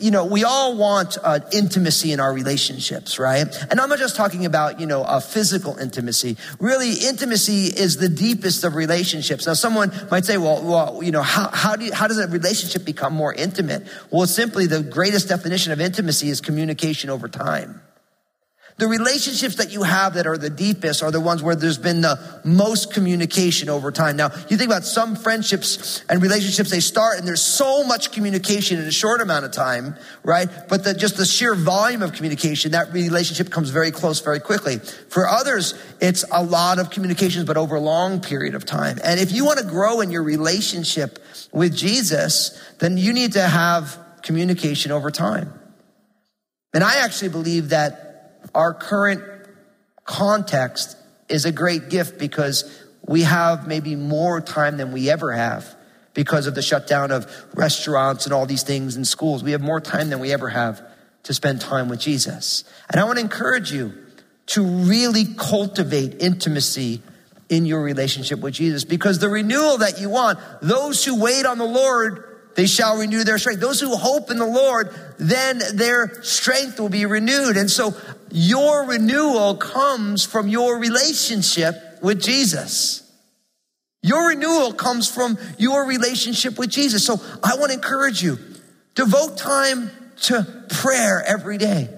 you 0.00 0.10
know, 0.10 0.24
we 0.24 0.44
all 0.44 0.76
want 0.76 1.18
uh, 1.22 1.40
intimacy 1.52 2.12
in 2.12 2.20
our 2.20 2.32
relationships, 2.32 3.18
right? 3.18 3.46
And 3.70 3.80
I'm 3.80 3.88
not 3.88 3.98
just 3.98 4.16
talking 4.16 4.46
about, 4.46 4.80
you 4.80 4.86
know, 4.86 5.04
a 5.04 5.20
physical 5.20 5.76
intimacy. 5.76 6.36
Really, 6.60 6.94
intimacy 7.06 7.66
is 7.66 7.96
the 7.96 8.08
deepest 8.08 8.64
of 8.64 8.74
relationships. 8.74 9.46
Now, 9.46 9.54
someone 9.54 9.92
might 10.10 10.24
say, 10.24 10.38
well, 10.38 10.62
well 10.62 11.02
you 11.02 11.10
know, 11.10 11.22
how, 11.22 11.50
how, 11.50 11.76
do 11.76 11.84
you, 11.84 11.92
how 11.92 12.06
does 12.06 12.18
a 12.18 12.28
relationship 12.28 12.84
become 12.84 13.12
more 13.12 13.34
intimate? 13.34 13.86
Well, 14.10 14.26
simply 14.26 14.66
the 14.66 14.82
greatest 14.82 15.28
definition 15.28 15.72
of 15.72 15.80
intimacy 15.80 16.28
is 16.28 16.40
communication 16.40 17.10
over 17.10 17.28
time. 17.28 17.81
The 18.78 18.88
relationships 18.88 19.56
that 19.56 19.70
you 19.70 19.82
have 19.82 20.14
that 20.14 20.26
are 20.26 20.38
the 20.38 20.50
deepest 20.50 21.02
are 21.02 21.10
the 21.10 21.20
ones 21.20 21.42
where 21.42 21.54
there's 21.54 21.78
been 21.78 22.00
the 22.00 22.18
most 22.42 22.92
communication 22.92 23.68
over 23.68 23.92
time. 23.92 24.16
Now, 24.16 24.30
you 24.48 24.56
think 24.56 24.70
about 24.70 24.84
some 24.84 25.14
friendships 25.14 26.02
and 26.08 26.22
relationships, 26.22 26.70
they 26.70 26.80
start 26.80 27.18
and 27.18 27.28
there's 27.28 27.42
so 27.42 27.84
much 27.84 28.12
communication 28.12 28.80
in 28.80 28.86
a 28.86 28.90
short 28.90 29.20
amount 29.20 29.44
of 29.44 29.52
time, 29.52 29.94
right? 30.24 30.48
But 30.68 30.84
the, 30.84 30.94
just 30.94 31.16
the 31.16 31.26
sheer 31.26 31.54
volume 31.54 32.02
of 32.02 32.14
communication, 32.14 32.72
that 32.72 32.92
relationship 32.92 33.50
comes 33.50 33.68
very 33.68 33.90
close 33.90 34.20
very 34.20 34.40
quickly. 34.40 34.78
For 34.78 35.28
others, 35.28 35.74
it's 36.00 36.24
a 36.32 36.42
lot 36.42 36.78
of 36.78 36.90
communications, 36.90 37.44
but 37.44 37.58
over 37.58 37.76
a 37.76 37.80
long 37.80 38.20
period 38.20 38.54
of 38.54 38.64
time. 38.64 38.98
And 39.04 39.20
if 39.20 39.32
you 39.32 39.44
want 39.44 39.58
to 39.58 39.66
grow 39.66 40.00
in 40.00 40.10
your 40.10 40.22
relationship 40.22 41.18
with 41.52 41.76
Jesus, 41.76 42.58
then 42.78 42.96
you 42.96 43.12
need 43.12 43.34
to 43.34 43.42
have 43.42 43.98
communication 44.22 44.92
over 44.92 45.10
time. 45.10 45.52
And 46.74 46.82
I 46.82 47.04
actually 47.04 47.28
believe 47.28 47.68
that 47.68 48.01
our 48.54 48.74
current 48.74 49.22
context 50.04 50.96
is 51.28 51.44
a 51.44 51.52
great 51.52 51.88
gift 51.88 52.18
because 52.18 52.82
we 53.06 53.22
have 53.22 53.66
maybe 53.66 53.96
more 53.96 54.40
time 54.40 54.76
than 54.76 54.92
we 54.92 55.10
ever 55.10 55.32
have 55.32 55.74
because 56.14 56.46
of 56.46 56.54
the 56.54 56.62
shutdown 56.62 57.10
of 57.10 57.26
restaurants 57.54 58.26
and 58.26 58.34
all 58.34 58.46
these 58.46 58.62
things 58.62 58.96
in 58.96 59.04
schools. 59.04 59.42
We 59.42 59.52
have 59.52 59.62
more 59.62 59.80
time 59.80 60.10
than 60.10 60.20
we 60.20 60.32
ever 60.32 60.48
have 60.48 60.82
to 61.24 61.34
spend 61.34 61.60
time 61.60 61.88
with 61.88 62.00
Jesus. 62.00 62.64
And 62.90 63.00
I 63.00 63.04
want 63.04 63.16
to 63.16 63.24
encourage 63.24 63.72
you 63.72 63.92
to 64.46 64.62
really 64.62 65.24
cultivate 65.36 66.20
intimacy 66.20 67.00
in 67.48 67.64
your 67.64 67.82
relationship 67.82 68.40
with 68.40 68.54
Jesus 68.54 68.84
because 68.84 69.18
the 69.18 69.28
renewal 69.28 69.78
that 69.78 70.00
you 70.00 70.10
want, 70.10 70.38
those 70.60 71.04
who 71.04 71.20
wait 71.20 71.46
on 71.46 71.58
the 71.58 71.64
Lord 71.64 72.32
they 72.54 72.66
shall 72.66 72.98
renew 72.98 73.24
their 73.24 73.38
strength. 73.38 73.60
Those 73.60 73.80
who 73.80 73.96
hope 73.96 74.30
in 74.30 74.38
the 74.38 74.46
Lord, 74.46 74.94
then 75.18 75.60
their 75.74 76.22
strength 76.22 76.78
will 76.78 76.88
be 76.88 77.06
renewed. 77.06 77.56
And 77.56 77.70
so 77.70 77.94
your 78.32 78.86
renewal 78.86 79.56
comes 79.56 80.24
from 80.24 80.48
your 80.48 80.78
relationship 80.78 81.76
with 82.02 82.20
Jesus. 82.20 83.10
Your 84.02 84.28
renewal 84.28 84.72
comes 84.72 85.08
from 85.08 85.38
your 85.58 85.86
relationship 85.86 86.58
with 86.58 86.70
Jesus. 86.70 87.04
So 87.04 87.20
I 87.44 87.56
want 87.56 87.68
to 87.68 87.74
encourage 87.74 88.22
you, 88.22 88.38
devote 88.94 89.36
time 89.38 89.90
to 90.22 90.64
prayer 90.70 91.22
every 91.26 91.58
day. 91.58 91.88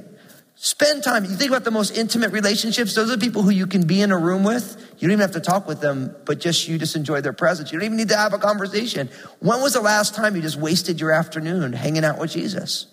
Spend 0.57 1.03
time. 1.05 1.25
You 1.25 1.31
think 1.31 1.51
about 1.51 1.65
the 1.65 1.71
most 1.71 1.97
intimate 1.97 2.33
relationships. 2.33 2.95
Those 2.95 3.11
are 3.11 3.19
people 3.19 3.43
who 3.43 3.51
you 3.51 3.67
can 3.67 3.87
be 3.87 4.01
in 4.01 4.11
a 4.11 4.19
room 4.19 4.45
with. 4.45 4.77
You 4.99 5.09
don't 5.09 5.13
even 5.13 5.21
have 5.21 5.33
to 5.33 5.41
talk 5.41 5.69
with 5.69 5.81
them, 5.81 6.15
but 6.25 6.41
just 6.41 6.67
you 6.69 6.79
just 6.79 6.97
enjoy 6.97 7.21
their 7.21 7.33
presence. 7.33 7.71
You 7.71 7.79
don't 7.79 7.87
even 7.87 7.99
need 7.99 8.09
to 8.09 8.17
have 8.17 8.33
a 8.33 8.39
conversation. 8.39 9.11
When 9.41 9.61
was 9.61 9.75
the 9.75 9.81
last 9.81 10.15
time 10.15 10.37
you 10.37 10.43
just 10.43 10.57
wasted 10.57 11.01
your 11.01 11.13
afternoon 11.13 11.75
hanging 11.75 12.05
out 12.05 12.19
with 12.19 12.31
Jesus? 12.31 12.87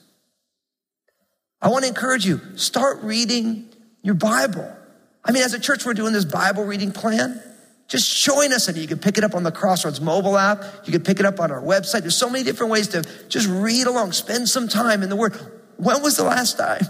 I 1.62 1.70
want 1.70 1.84
to 1.84 1.90
encourage 1.90 2.26
you, 2.26 2.42
start 2.56 3.04
reading 3.04 3.70
your 4.02 4.16
Bible. 4.16 4.76
I 5.24 5.32
mean, 5.32 5.44
as 5.44 5.54
a 5.54 5.60
church, 5.60 5.86
we're 5.86 5.94
doing 5.94 6.14
this 6.14 6.26
Bible 6.26 6.66
reading 6.66 6.92
plan. 6.92 7.42
Just 7.88 8.24
join 8.24 8.54
us 8.54 8.68
and 8.68 8.78
you 8.78 8.88
can 8.88 9.00
pick 9.00 9.18
it 9.18 9.24
up 9.24 9.36
on 9.36 9.44
the 9.44 9.52
Crossroads 9.52 10.02
mobile 10.02 10.38
app. 10.38 10.64
You 10.86 10.94
can 10.94 11.04
pick 11.04 11.20
it 11.20 11.26
up 11.26 11.40
on 11.40 11.52
our 11.52 11.62
website. 11.62 12.02
There's 12.02 12.16
so 12.16 12.30
many 12.30 12.44
different 12.44 12.72
ways 12.72 12.88
to 12.90 13.04
just 13.28 13.48
read 13.48 13.86
along, 13.86 14.14
spend 14.14 14.50
some 14.50 14.68
time 14.68 15.04
in 15.04 15.10
the 15.10 15.16
Word. 15.16 15.36
When 15.78 16.02
was 16.02 16.18
the 16.18 16.24
last 16.24 16.58
time? 16.58 16.82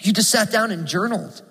You 0.00 0.12
just 0.12 0.30
sat 0.30 0.50
down 0.50 0.70
and 0.70 0.86
journaled. 0.86 1.42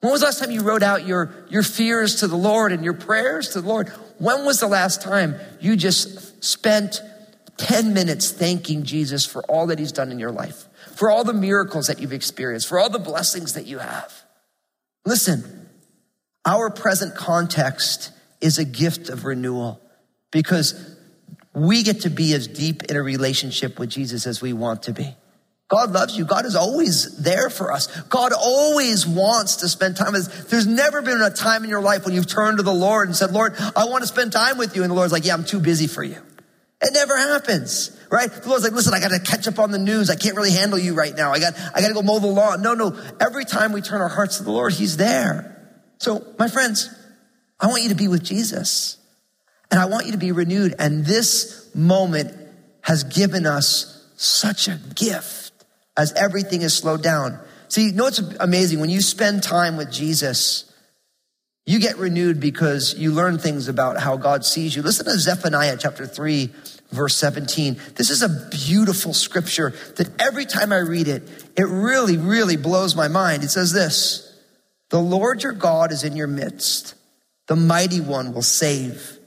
When 0.00 0.10
was 0.10 0.20
the 0.20 0.26
last 0.26 0.40
time 0.40 0.50
you 0.50 0.62
wrote 0.62 0.82
out 0.82 1.06
your, 1.06 1.32
your 1.48 1.62
fears 1.62 2.16
to 2.16 2.26
the 2.26 2.36
Lord 2.36 2.72
and 2.72 2.84
your 2.84 2.94
prayers 2.94 3.50
to 3.50 3.60
the 3.60 3.68
Lord? 3.68 3.88
When 4.18 4.44
was 4.44 4.58
the 4.58 4.66
last 4.66 5.00
time 5.00 5.36
you 5.60 5.76
just 5.76 6.42
spent 6.42 7.00
10 7.58 7.94
minutes 7.94 8.32
thanking 8.32 8.82
Jesus 8.82 9.24
for 9.24 9.42
all 9.44 9.68
that 9.68 9.78
he's 9.78 9.92
done 9.92 10.10
in 10.10 10.18
your 10.18 10.32
life, 10.32 10.66
for 11.02 11.10
all 11.10 11.24
the 11.24 11.34
miracles 11.34 11.88
that 11.88 11.98
you've 11.98 12.12
experienced, 12.12 12.68
for 12.68 12.78
all 12.78 12.88
the 12.88 12.96
blessings 12.96 13.54
that 13.54 13.66
you 13.66 13.78
have? 13.78 14.22
Listen, 15.04 15.68
our 16.44 16.70
present 16.70 17.16
context 17.16 18.12
is 18.40 18.58
a 18.58 18.64
gift 18.64 19.08
of 19.08 19.24
renewal 19.24 19.80
because 20.30 20.96
we 21.52 21.82
get 21.82 22.02
to 22.02 22.08
be 22.08 22.32
as 22.34 22.46
deep 22.46 22.84
in 22.84 22.94
a 22.94 23.02
relationship 23.02 23.80
with 23.80 23.90
Jesus 23.90 24.28
as 24.28 24.40
we 24.40 24.52
want 24.52 24.84
to 24.84 24.92
be. 24.92 25.16
God 25.66 25.90
loves 25.90 26.16
you. 26.16 26.24
God 26.24 26.46
is 26.46 26.54
always 26.54 27.16
there 27.20 27.50
for 27.50 27.72
us. 27.72 27.88
God 28.02 28.30
always 28.32 29.04
wants 29.04 29.56
to 29.56 29.68
spend 29.68 29.96
time 29.96 30.12
with 30.12 30.28
us. 30.28 30.44
There's 30.44 30.68
never 30.68 31.02
been 31.02 31.20
a 31.20 31.30
time 31.30 31.64
in 31.64 31.70
your 31.70 31.82
life 31.82 32.04
when 32.04 32.14
you've 32.14 32.28
turned 32.28 32.58
to 32.58 32.62
the 32.62 32.72
Lord 32.72 33.08
and 33.08 33.16
said, 33.16 33.32
Lord, 33.32 33.56
I 33.74 33.86
want 33.86 34.02
to 34.02 34.06
spend 34.06 34.30
time 34.30 34.56
with 34.56 34.76
you. 34.76 34.82
And 34.82 34.90
the 34.92 34.94
Lord's 34.94 35.12
like, 35.12 35.24
yeah, 35.24 35.34
I'm 35.34 35.44
too 35.44 35.58
busy 35.58 35.88
for 35.88 36.04
you. 36.04 36.22
It 36.82 36.92
never 36.92 37.16
happens, 37.16 37.96
right? 38.10 38.28
The 38.28 38.48
Lord's 38.48 38.64
like, 38.64 38.72
listen, 38.72 38.92
I 38.92 38.98
got 38.98 39.12
to 39.12 39.20
catch 39.20 39.46
up 39.46 39.60
on 39.60 39.70
the 39.70 39.78
news. 39.78 40.10
I 40.10 40.16
can't 40.16 40.34
really 40.34 40.50
handle 40.50 40.78
you 40.78 40.94
right 40.94 41.14
now. 41.14 41.30
I 41.30 41.38
got, 41.38 41.54
I 41.74 41.80
got 41.80 41.88
to 41.88 41.94
go 41.94 42.02
mow 42.02 42.18
the 42.18 42.26
lawn. 42.26 42.60
No, 42.60 42.74
no. 42.74 43.00
Every 43.20 43.44
time 43.44 43.72
we 43.72 43.80
turn 43.80 44.00
our 44.00 44.08
hearts 44.08 44.38
to 44.38 44.42
the 44.42 44.50
Lord, 44.50 44.72
He's 44.72 44.96
there. 44.96 45.48
So, 45.98 46.26
my 46.40 46.48
friends, 46.48 46.92
I 47.60 47.68
want 47.68 47.84
you 47.84 47.90
to 47.90 47.94
be 47.94 48.08
with 48.08 48.24
Jesus 48.24 48.98
and 49.70 49.78
I 49.78 49.84
want 49.84 50.06
you 50.06 50.12
to 50.12 50.18
be 50.18 50.32
renewed. 50.32 50.74
And 50.80 51.06
this 51.06 51.70
moment 51.72 52.34
has 52.80 53.04
given 53.04 53.46
us 53.46 54.04
such 54.16 54.66
a 54.66 54.80
gift 54.96 55.52
as 55.96 56.12
everything 56.14 56.62
is 56.62 56.74
slowed 56.74 57.02
down. 57.02 57.38
See, 57.68 57.86
you 57.86 57.92
know 57.92 58.04
what's 58.04 58.18
amazing? 58.18 58.80
When 58.80 58.90
you 58.90 59.00
spend 59.00 59.44
time 59.44 59.76
with 59.76 59.92
Jesus, 59.92 60.71
you 61.64 61.78
get 61.78 61.98
renewed 61.98 62.40
because 62.40 62.94
you 62.98 63.12
learn 63.12 63.38
things 63.38 63.68
about 63.68 64.00
how 64.00 64.16
God 64.16 64.44
sees 64.44 64.74
you. 64.74 64.82
Listen 64.82 65.06
to 65.06 65.16
Zephaniah 65.16 65.76
chapter 65.78 66.06
3, 66.06 66.50
verse 66.90 67.14
17. 67.14 67.76
This 67.94 68.10
is 68.10 68.22
a 68.22 68.48
beautiful 68.50 69.14
scripture 69.14 69.70
that 69.96 70.10
every 70.20 70.44
time 70.44 70.72
I 70.72 70.78
read 70.78 71.06
it, 71.06 71.22
it 71.56 71.68
really, 71.68 72.16
really 72.16 72.56
blows 72.56 72.96
my 72.96 73.06
mind. 73.06 73.44
It 73.44 73.50
says 73.50 73.72
this 73.72 74.42
The 74.90 75.00
Lord 75.00 75.44
your 75.44 75.52
God 75.52 75.92
is 75.92 76.02
in 76.02 76.16
your 76.16 76.26
midst, 76.26 76.94
the 77.46 77.56
mighty 77.56 78.00
one 78.00 78.32
will 78.34 78.42
save. 78.42 79.18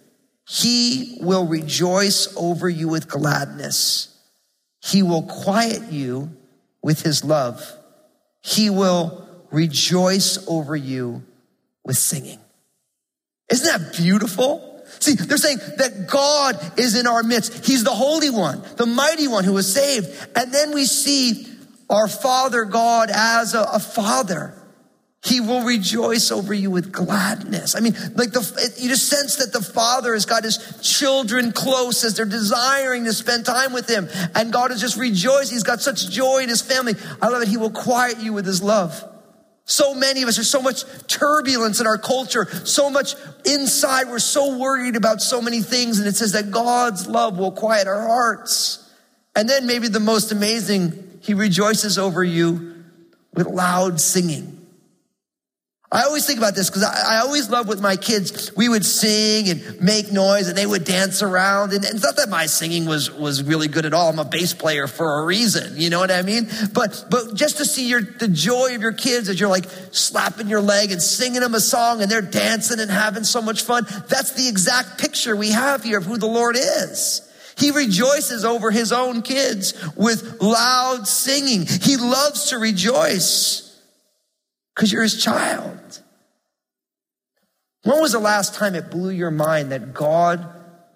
He 0.48 1.18
will 1.22 1.48
rejoice 1.48 2.32
over 2.36 2.70
you 2.70 2.88
with 2.88 3.08
gladness. 3.08 4.16
He 4.84 5.02
will 5.02 5.24
quiet 5.24 5.92
you 5.92 6.36
with 6.84 7.02
his 7.02 7.24
love. 7.24 7.66
He 8.44 8.70
will 8.70 9.28
rejoice 9.50 10.38
over 10.48 10.76
you 10.76 11.24
with 11.86 11.98
singing. 11.98 12.40
Isn't 13.52 13.66
that 13.66 13.96
beautiful? 13.96 14.84
See, 15.00 15.14
they're 15.16 15.38
saying 15.38 15.60
that 15.78 16.08
God 16.08 16.60
is 16.80 16.98
in 16.98 17.08
our 17.08 17.24
midst. 17.24 17.66
He's 17.66 17.84
the 17.84 17.92
Holy 17.92 18.30
One, 18.30 18.64
the 18.78 18.86
Mighty 18.86 19.28
One 19.28 19.44
who 19.44 19.54
was 19.54 19.72
saved. 19.72 20.08
And 20.36 20.54
then 20.54 20.74
we 20.74 20.86
see 20.86 21.48
our 21.90 22.08
Father 22.08 22.66
God 22.66 23.10
as 23.14 23.54
a, 23.54 23.62
a 23.62 23.80
Father 23.80 24.56
he 25.26 25.40
will 25.40 25.64
rejoice 25.64 26.32
over 26.32 26.54
you 26.54 26.70
with 26.70 26.92
gladness. 26.92 27.76
I 27.76 27.80
mean, 27.80 27.94
like 28.14 28.32
the, 28.32 28.74
you 28.78 28.90
just 28.90 29.10
sense 29.10 29.38
that 29.38 29.52
the 29.52 29.62
father 29.62 30.14
has 30.14 30.28
got 30.28 30.44
his 30.44 30.60
children 30.84 31.52
close 31.52 32.04
as 32.04 32.16
they're 32.16 32.26
desiring 32.26 33.06
to 33.06 33.14
spend 33.14 33.44
time 33.44 33.74
with 33.74 33.90
him. 33.90 34.08
And 34.36 34.54
God 34.54 34.70
is 34.72 34.80
just 34.80 34.98
rejoicing. 34.98 35.56
He's 35.56 35.64
got 35.64 35.82
such 35.82 36.12
joy 36.12 36.44
in 36.44 36.50
his 36.50 36.62
family. 36.62 36.94
I 37.24 37.30
love 37.30 37.42
it. 37.42 37.48
He 37.48 37.58
will 37.58 37.72
quiet 37.72 38.20
you 38.20 38.34
with 38.34 38.46
his 38.46 38.62
love. 38.62 39.04
So 39.66 39.96
many 39.96 40.22
of 40.22 40.30
us, 40.30 40.36
there's 40.36 40.50
so 40.50 40.62
much 40.62 40.84
turbulence 41.08 41.82
in 41.82 41.88
our 41.88 41.98
culture, 41.98 42.46
so 42.66 42.90
much 42.90 43.16
inside. 43.46 44.08
We're 44.08 44.20
so 44.20 44.58
worried 44.58 44.96
about 44.96 45.22
so 45.22 45.42
many 45.42 45.62
things. 45.62 45.98
And 45.98 46.08
it 46.08 46.16
says 46.16 46.34
that 46.34 46.52
God's 46.52 47.08
love 47.08 47.40
will 47.40 47.52
quiet 47.52 47.88
our 47.88 48.08
hearts. 48.08 48.88
And 49.36 49.50
then 49.50 49.66
maybe 49.66 49.88
the 49.88 50.00
most 50.00 50.32
amazing, 50.32 51.20
he 51.22 51.34
rejoices 51.34 51.98
over 51.98 52.24
you 52.24 52.84
with 53.34 53.48
loud 53.48 54.00
singing. 54.00 54.65
I 55.92 56.04
always 56.04 56.26
think 56.26 56.40
about 56.40 56.56
this 56.56 56.70
because 56.70 56.84
I, 56.84 57.18
I, 57.18 57.20
always 57.20 57.50
love 57.50 57.68
with 57.68 57.80
my 57.80 57.96
kids, 57.96 58.52
we 58.58 58.68
would 58.68 58.84
sing 58.84 59.50
and 59.50 59.80
make 59.80 60.12
noise 60.12 60.48
and 60.48 60.58
they 60.58 60.66
would 60.66 60.84
dance 60.84 61.22
around. 61.22 61.74
And, 61.74 61.86
and, 61.86 61.96
it's 61.96 62.04
not 62.04 62.16
that 62.16 62.28
my 62.28 62.48
singing 62.48 62.86
was, 62.86 63.12
was 63.12 63.44
really 63.44 63.68
good 63.68 63.86
at 63.86 63.94
all. 63.94 64.10
I'm 64.10 64.18
a 64.18 64.26
bass 64.26 64.54
player 64.54 64.88
for 64.88 65.22
a 65.22 65.26
reason. 65.26 65.74
You 65.78 65.92
know 65.92 66.00
what 66.00 66.10
I 66.10 66.24
mean? 66.24 66.50
But, 66.74 67.06
but 67.12 67.36
just 67.36 67.58
to 67.58 67.66
see 67.66 67.88
your, 67.88 68.02
the 68.02 68.28
joy 68.28 68.74
of 68.76 68.82
your 68.82 68.94
kids 68.94 69.30
as 69.30 69.40
you're 69.40 69.50
like 69.50 69.66
slapping 69.92 70.48
your 70.48 70.60
leg 70.60 70.92
and 70.92 71.02
singing 71.02 71.42
them 71.42 71.54
a 71.54 71.60
song 71.60 72.02
and 72.02 72.10
they're 72.10 72.22
dancing 72.22 72.80
and 72.80 72.90
having 72.90 73.24
so 73.24 73.42
much 73.42 73.62
fun. 73.62 73.86
That's 74.10 74.32
the 74.32 74.48
exact 74.48 75.00
picture 75.00 75.36
we 75.36 75.52
have 75.52 75.84
here 75.84 76.00
of 76.00 76.06
who 76.06 76.18
the 76.18 76.26
Lord 76.26 76.56
is. 76.58 77.22
He 77.58 77.70
rejoices 77.70 78.44
over 78.44 78.72
his 78.72 78.92
own 78.92 79.22
kids 79.22 79.76
with 79.96 80.42
loud 80.42 81.08
singing. 81.08 81.68
He 81.68 81.96
loves 81.96 82.50
to 82.50 82.58
rejoice 82.58 83.65
because 84.76 84.92
you're 84.92 85.04
his 85.04 85.24
child. 85.24 86.02
When 87.84 88.02
was 88.02 88.12
the 88.12 88.20
last 88.20 88.56
time 88.56 88.76
it 88.76 88.92
blew 88.92 89.12
your 89.12 89.32
mind 89.32 89.72
that 89.72 89.94
God 89.94 90.48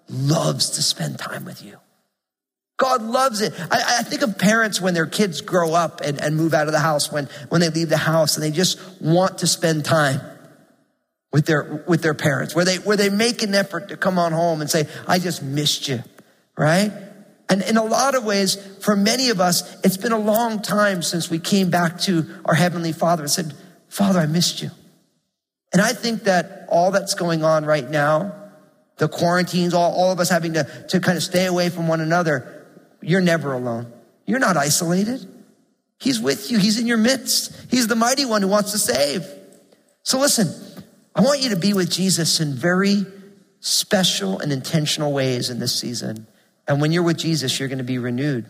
loves 0.08 0.70
to 0.70 0.82
spend 0.82 1.18
time 1.18 1.44
with 1.44 1.62
you? 1.62 1.78
God 2.76 3.02
loves 3.02 3.42
it. 3.42 3.52
I, 3.70 3.98
I, 3.98 4.02
think 4.02 4.22
of 4.22 4.38
parents 4.38 4.80
when 4.80 4.94
their 4.94 5.06
kids 5.06 5.42
grow 5.42 5.74
up 5.74 6.00
and, 6.00 6.18
and 6.18 6.34
move 6.34 6.54
out 6.54 6.66
of 6.66 6.72
the 6.72 6.80
house, 6.80 7.12
when, 7.12 7.28
when 7.50 7.60
they 7.60 7.68
leave 7.68 7.90
the 7.90 7.98
house 7.98 8.36
and 8.36 8.42
they 8.42 8.50
just 8.50 8.80
want 9.02 9.38
to 9.38 9.46
spend 9.46 9.84
time 9.84 10.20
with 11.30 11.44
their, 11.44 11.84
with 11.86 12.02
their 12.02 12.14
parents, 12.14 12.54
where 12.54 12.64
they, 12.64 12.76
where 12.76 12.96
they 12.96 13.10
make 13.10 13.42
an 13.42 13.54
effort 13.54 13.90
to 13.90 13.98
come 13.98 14.18
on 14.18 14.32
home 14.32 14.62
and 14.62 14.70
say, 14.70 14.88
I 15.06 15.18
just 15.18 15.42
missed 15.42 15.88
you, 15.88 16.02
right? 16.56 16.90
And 17.50 17.62
in 17.62 17.76
a 17.76 17.84
lot 17.84 18.14
of 18.14 18.24
ways, 18.24 18.56
for 18.82 18.96
many 18.96 19.28
of 19.28 19.40
us, 19.40 19.78
it's 19.84 19.98
been 19.98 20.12
a 20.12 20.18
long 20.18 20.62
time 20.62 21.02
since 21.02 21.28
we 21.28 21.38
came 21.38 21.68
back 21.68 22.00
to 22.00 22.24
our 22.46 22.54
Heavenly 22.54 22.92
Father 22.92 23.24
and 23.24 23.30
said, 23.30 23.54
Father, 23.90 24.20
I 24.20 24.26
missed 24.26 24.62
you. 24.62 24.70
And 25.72 25.82
I 25.82 25.92
think 25.92 26.24
that 26.24 26.66
all 26.68 26.90
that's 26.90 27.14
going 27.14 27.44
on 27.44 27.64
right 27.64 27.88
now, 27.88 28.34
the 28.96 29.08
quarantines, 29.08 29.74
all, 29.74 29.92
all 29.92 30.12
of 30.12 30.20
us 30.20 30.30
having 30.30 30.54
to, 30.54 30.64
to 30.88 31.00
kind 31.00 31.16
of 31.16 31.22
stay 31.22 31.46
away 31.46 31.68
from 31.68 31.88
one 31.88 32.00
another, 32.00 32.66
you're 33.02 33.20
never 33.20 33.52
alone. 33.52 33.92
You're 34.26 34.38
not 34.38 34.56
isolated. 34.56 35.26
He's 35.98 36.20
with 36.20 36.50
you. 36.50 36.58
He's 36.58 36.78
in 36.78 36.86
your 36.86 36.96
midst. 36.96 37.54
He's 37.70 37.88
the 37.88 37.96
mighty 37.96 38.24
one 38.24 38.42
who 38.42 38.48
wants 38.48 38.72
to 38.72 38.78
save. 38.78 39.26
So 40.02 40.18
listen, 40.18 40.48
I 41.14 41.22
want 41.22 41.40
you 41.40 41.50
to 41.50 41.56
be 41.56 41.72
with 41.72 41.90
Jesus 41.90 42.40
in 42.40 42.54
very 42.54 43.04
special 43.60 44.38
and 44.38 44.52
intentional 44.52 45.12
ways 45.12 45.50
in 45.50 45.58
this 45.58 45.78
season. 45.78 46.26
And 46.66 46.80
when 46.80 46.92
you're 46.92 47.02
with 47.02 47.18
Jesus, 47.18 47.58
you're 47.58 47.68
going 47.68 47.78
to 47.78 47.84
be 47.84 47.98
renewed. 47.98 48.46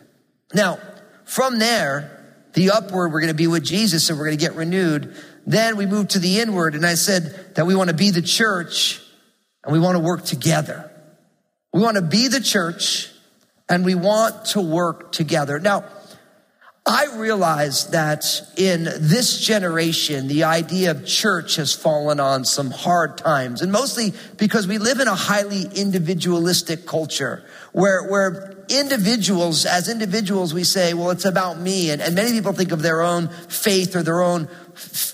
Now, 0.53 0.79
from 1.25 1.59
there, 1.59 2.21
the 2.55 2.71
upward, 2.71 3.13
we're 3.13 3.21
going 3.21 3.29
to 3.33 3.35
be 3.35 3.47
with 3.47 3.65
Jesus 3.65 4.11
and 4.11 4.19
we're 4.19 4.27
going 4.27 4.39
to 4.39 4.45
get 4.45 4.55
renewed. 4.55 5.15
Then 5.47 5.77
we 5.77 5.87
move 5.87 6.09
to 6.09 6.19
the 6.19 6.41
inward, 6.41 6.75
and 6.75 6.85
I 6.85 6.95
said 6.95 7.55
that 7.57 7.67
we 7.67 7.75
want 7.75 7.89
to 7.89 7.97
be 7.97 8.11
the 8.11 8.23
church 8.23 9.01
and 9.65 9.73
we 9.73 9.79
want 9.79 9.97
to 9.97 10.01
work 10.01 10.25
together. 10.25 10.91
We 11.73 11.81
want 11.81 11.97
to 11.97 12.03
be 12.03 12.29
the 12.29 12.41
church 12.41 13.11
and 13.69 13.85
we 13.85 13.95
want 13.95 14.47
to 14.47 14.61
work 14.61 15.13
together. 15.13 15.59
Now, 15.59 15.85
I 16.87 17.07
realize 17.17 17.91
that 17.91 18.25
in 18.57 18.85
this 18.85 19.39
generation, 19.39 20.29
the 20.29 20.45
idea 20.45 20.93
of 20.93 21.07
church 21.07 21.57
has 21.57 21.75
fallen 21.75 22.19
on 22.19 22.45
some 22.45 22.71
hard 22.71 23.19
times, 23.19 23.61
and 23.63 23.71
mostly 23.71 24.15
because 24.39 24.67
we 24.67 24.79
live 24.79 24.99
in 24.99 25.07
a 25.07 25.15
highly 25.15 25.67
individualistic 25.75 26.87
culture 26.87 27.45
where, 27.73 28.09
where 28.09 28.60
individuals, 28.71 29.67
as 29.67 29.89
individuals, 29.89 30.55
we 30.55 30.65
say, 30.65 30.95
well, 30.95 31.11
it's 31.11 31.25
about 31.25 31.59
me. 31.59 31.91
And, 31.91 32.01
and 32.01 32.15
many 32.15 32.33
people 32.33 32.53
think 32.53 32.73
of 32.73 32.83
their 32.83 33.03
own 33.03 33.29
faith 33.49 33.97
or 33.97 34.03
their 34.03 34.23
own, 34.23 34.49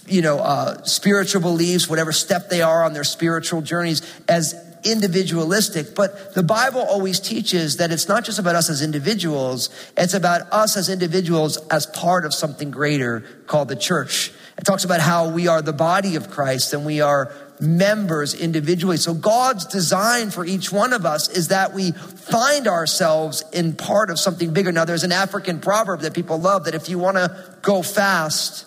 you 0.07 0.23
know, 0.23 0.39
uh, 0.39 0.83
spiritual 0.85 1.41
beliefs, 1.41 1.89
whatever 1.89 2.13
step 2.13 2.51
they 2.51 2.63
are 2.63 2.85
on 2.85 2.93
their 2.93 3.05
spiritual 3.05 3.63
journeys 3.63 4.03
as 4.29 4.55
individualistic, 4.85 5.95
but 5.95 6.35
the 6.35 6.43
Bible 6.43 6.81
always 6.81 7.19
teaches 7.19 7.79
that 7.79 7.91
it's 7.91 8.07
not 8.07 8.25
just 8.25 8.39
about 8.39 8.55
us 8.55 8.71
as 8.71 8.83
individuals, 8.83 9.69
it's 9.97 10.15
about 10.15 10.43
us 10.53 10.77
as 10.77 10.89
individuals 10.89 11.57
as 11.69 11.87
part 11.87 12.25
of 12.25 12.33
something 12.33 12.71
greater 12.71 13.21
called 13.47 13.69
the 13.69 13.77
church. 13.77 14.31
It 14.57 14.65
talks 14.65 14.85
about 14.85 15.01
how 15.01 15.31
we 15.31 15.49
are 15.49 15.61
the 15.61 15.73
body 15.73 16.15
of 16.17 16.31
Christ 16.31 16.73
and 16.73 16.87
we 16.87 17.01
are 17.01 17.33
members 17.61 18.35
individually. 18.35 18.97
So 18.97 19.15
God's 19.15 19.67
design 19.67 20.31
for 20.31 20.45
each 20.45 20.71
one 20.71 20.93
of 20.93 21.07
us 21.07 21.29
is 21.29 21.49
that 21.49 21.73
we 21.73 21.93
find 21.93 22.67
ourselves 22.67 23.45
in 23.53 23.75
part 23.75 24.11
of 24.11 24.19
something 24.19 24.53
bigger. 24.53 24.73
Now, 24.73 24.85
there's 24.85 25.05
an 25.05 25.13
African 25.13 25.61
proverb 25.61 26.01
that 26.01 26.15
people 26.15 26.39
love 26.39 26.65
that 26.65 26.75
if 26.75 26.89
you 26.89 26.99
want 26.99 27.17
to 27.17 27.59
go 27.63 27.83
fast, 27.83 28.67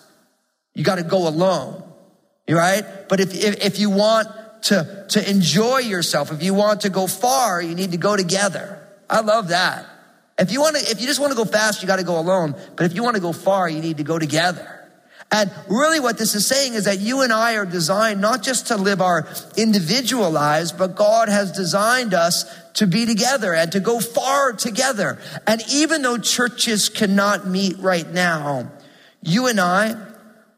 you 0.74 0.84
got 0.84 0.96
to 0.96 1.02
go 1.02 1.28
alone. 1.28 1.84
Right? 2.48 2.84
But 3.08 3.20
if, 3.20 3.32
if, 3.32 3.64
if 3.64 3.78
you 3.78 3.90
want 3.90 4.26
to, 4.62 5.06
to 5.10 5.30
enjoy 5.30 5.78
yourself, 5.78 6.32
if 6.32 6.42
you 6.42 6.52
want 6.52 6.80
to 6.82 6.90
go 6.90 7.06
far, 7.06 7.62
you 7.62 7.74
need 7.74 7.92
to 7.92 7.96
go 7.96 8.16
together. 8.16 8.78
I 9.08 9.20
love 9.20 9.48
that. 9.48 9.86
If 10.38 10.50
you 10.50 10.60
want 10.60 10.76
to, 10.76 10.90
if 10.90 11.00
you 11.00 11.06
just 11.06 11.20
want 11.20 11.32
to 11.32 11.36
go 11.36 11.44
fast, 11.44 11.82
you 11.82 11.86
got 11.86 11.98
to 11.98 12.04
go 12.04 12.18
alone. 12.18 12.56
But 12.74 12.86
if 12.86 12.94
you 12.94 13.04
want 13.04 13.16
to 13.16 13.22
go 13.22 13.32
far, 13.32 13.68
you 13.68 13.80
need 13.80 13.98
to 13.98 14.04
go 14.04 14.18
together. 14.18 14.79
And 15.32 15.50
really 15.68 16.00
what 16.00 16.18
this 16.18 16.34
is 16.34 16.46
saying 16.46 16.74
is 16.74 16.86
that 16.86 16.98
you 16.98 17.20
and 17.20 17.32
I 17.32 17.54
are 17.54 17.66
designed 17.66 18.20
not 18.20 18.42
just 18.42 18.66
to 18.68 18.76
live 18.76 19.00
our 19.00 19.28
individual 19.56 20.30
lives, 20.30 20.72
but 20.72 20.96
God 20.96 21.28
has 21.28 21.52
designed 21.52 22.14
us 22.14 22.44
to 22.74 22.86
be 22.88 23.06
together 23.06 23.54
and 23.54 23.70
to 23.72 23.80
go 23.80 24.00
far 24.00 24.52
together. 24.52 25.20
And 25.46 25.62
even 25.70 26.02
though 26.02 26.18
churches 26.18 26.88
cannot 26.88 27.46
meet 27.46 27.78
right 27.78 28.08
now, 28.10 28.72
you 29.22 29.46
and 29.46 29.60
I, 29.60 29.94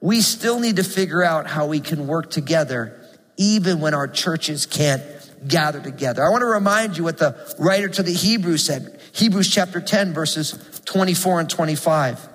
we 0.00 0.22
still 0.22 0.58
need 0.58 0.76
to 0.76 0.84
figure 0.84 1.22
out 1.22 1.46
how 1.46 1.66
we 1.66 1.80
can 1.80 2.06
work 2.06 2.30
together 2.30 2.98
even 3.36 3.80
when 3.80 3.92
our 3.92 4.08
churches 4.08 4.64
can't 4.64 5.02
gather 5.46 5.80
together. 5.80 6.24
I 6.24 6.30
want 6.30 6.42
to 6.42 6.46
remind 6.46 6.96
you 6.96 7.04
what 7.04 7.18
the 7.18 7.36
writer 7.58 7.88
to 7.88 8.02
the 8.02 8.12
Hebrews 8.12 8.64
said. 8.64 9.00
Hebrews 9.12 9.50
chapter 9.52 9.80
10 9.80 10.14
verses 10.14 10.80
24 10.86 11.40
and 11.40 11.50
25. 11.50 12.31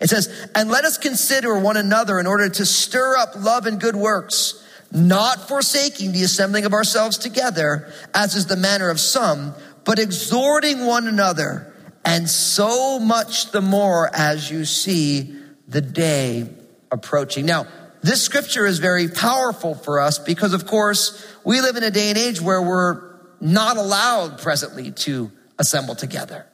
It 0.00 0.08
says, 0.10 0.50
and 0.54 0.70
let 0.70 0.84
us 0.84 0.96
consider 0.96 1.58
one 1.58 1.76
another 1.76 2.20
in 2.20 2.26
order 2.26 2.48
to 2.48 2.64
stir 2.64 3.16
up 3.16 3.30
love 3.36 3.66
and 3.66 3.80
good 3.80 3.96
works, 3.96 4.64
not 4.92 5.48
forsaking 5.48 6.12
the 6.12 6.22
assembling 6.22 6.64
of 6.64 6.72
ourselves 6.72 7.18
together, 7.18 7.92
as 8.14 8.34
is 8.36 8.46
the 8.46 8.56
manner 8.56 8.90
of 8.90 9.00
some, 9.00 9.54
but 9.84 9.98
exhorting 9.98 10.86
one 10.86 11.08
another, 11.08 11.74
and 12.04 12.28
so 12.28 12.98
much 12.98 13.50
the 13.50 13.60
more 13.60 14.08
as 14.14 14.50
you 14.50 14.64
see 14.64 15.34
the 15.66 15.80
day 15.80 16.48
approaching. 16.90 17.44
Now, 17.44 17.66
this 18.00 18.22
scripture 18.22 18.66
is 18.66 18.78
very 18.78 19.08
powerful 19.08 19.74
for 19.74 20.00
us 20.00 20.18
because, 20.18 20.54
of 20.54 20.66
course, 20.66 21.26
we 21.44 21.60
live 21.60 21.76
in 21.76 21.82
a 21.82 21.90
day 21.90 22.10
and 22.10 22.18
age 22.18 22.40
where 22.40 22.62
we're 22.62 23.18
not 23.40 23.76
allowed 23.76 24.38
presently 24.38 24.92
to 24.92 25.32
assemble 25.58 25.96
together. 25.96 26.46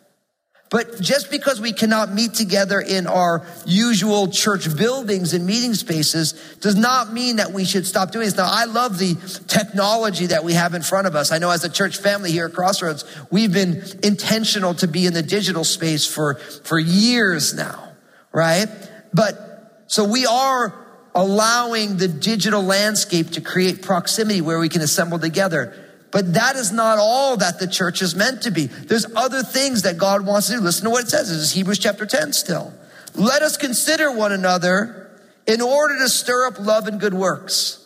But 0.75 1.01
just 1.01 1.31
because 1.31 1.61
we 1.61 1.73
cannot 1.73 2.13
meet 2.13 2.35
together 2.35 2.81
in 2.81 3.07
our 3.07 3.47
usual 3.65 4.27
church 4.27 4.77
buildings 4.77 5.33
and 5.33 5.47
meeting 5.47 5.75
spaces 5.75 6.33
does 6.61 6.75
not 6.75 7.13
mean 7.13 7.37
that 7.37 7.53
we 7.53 7.65
should 7.65 7.87
stop 7.87 8.11
doing 8.11 8.25
this. 8.25 8.37
Now, 8.37 8.49
I 8.51 8.65
love 8.65 8.99
the 8.99 9.15
technology 9.47 10.27
that 10.27 10.43
we 10.43 10.55
have 10.55 10.75
in 10.75 10.83
front 10.83 11.07
of 11.07 11.15
us. 11.15 11.31
I 11.31 11.39
know 11.39 11.51
as 11.51 11.63
a 11.63 11.69
church 11.69 11.99
family 11.99 12.33
here 12.33 12.47
at 12.47 12.55
Crossroads, 12.55 13.05
we've 13.31 13.53
been 13.53 13.85
intentional 14.03 14.75
to 14.75 14.89
be 14.89 15.07
in 15.07 15.13
the 15.13 15.23
digital 15.23 15.63
space 15.63 16.13
for, 16.13 16.35
for 16.65 16.81
years 16.81 17.55
now, 17.55 17.93
right? 18.33 18.67
But 19.13 19.85
so 19.87 20.03
we 20.03 20.27
are 20.27 20.75
allowing 21.15 21.99
the 21.99 22.09
digital 22.09 22.65
landscape 22.65 23.31
to 23.31 23.41
create 23.41 23.83
proximity 23.83 24.41
where 24.41 24.59
we 24.59 24.69
can 24.69 24.83
assemble 24.83 25.21
together. 25.21 25.84
But 26.15 26.35
that 26.35 26.55
is 26.55 26.71
not 26.71 26.99
all 27.01 27.39
that 27.39 27.59
the 27.59 27.67
church 27.67 28.01
is 28.01 28.15
meant 28.15 28.43
to 28.43 28.53
be. 28.53 28.67
There's 28.67 29.05
other 29.17 29.43
things 29.43 29.83
that 29.83 29.99
God 29.99 30.25
wants 30.25 30.47
to 30.47 30.53
do. 30.53 30.61
Listen 30.61 30.85
to 30.85 30.91
what 30.91 31.03
it 31.03 31.11
says. 31.11 31.29
This 31.29 31.39
is 31.39 31.51
Hebrews 31.51 31.81
chapter 31.81 32.07
10 32.07 32.33
still. 32.33 32.73
Let 33.17 33.43
us 33.43 33.57
consider 33.57 34.13
one 34.13 34.31
another 34.31 35.11
in 35.49 35.61
order 35.61 35.99
to 35.99 36.09
stir 36.09 36.47
up 36.47 36.61
love 36.61 36.87
and 36.87 37.01
good 37.01 37.15
works. 37.15 37.85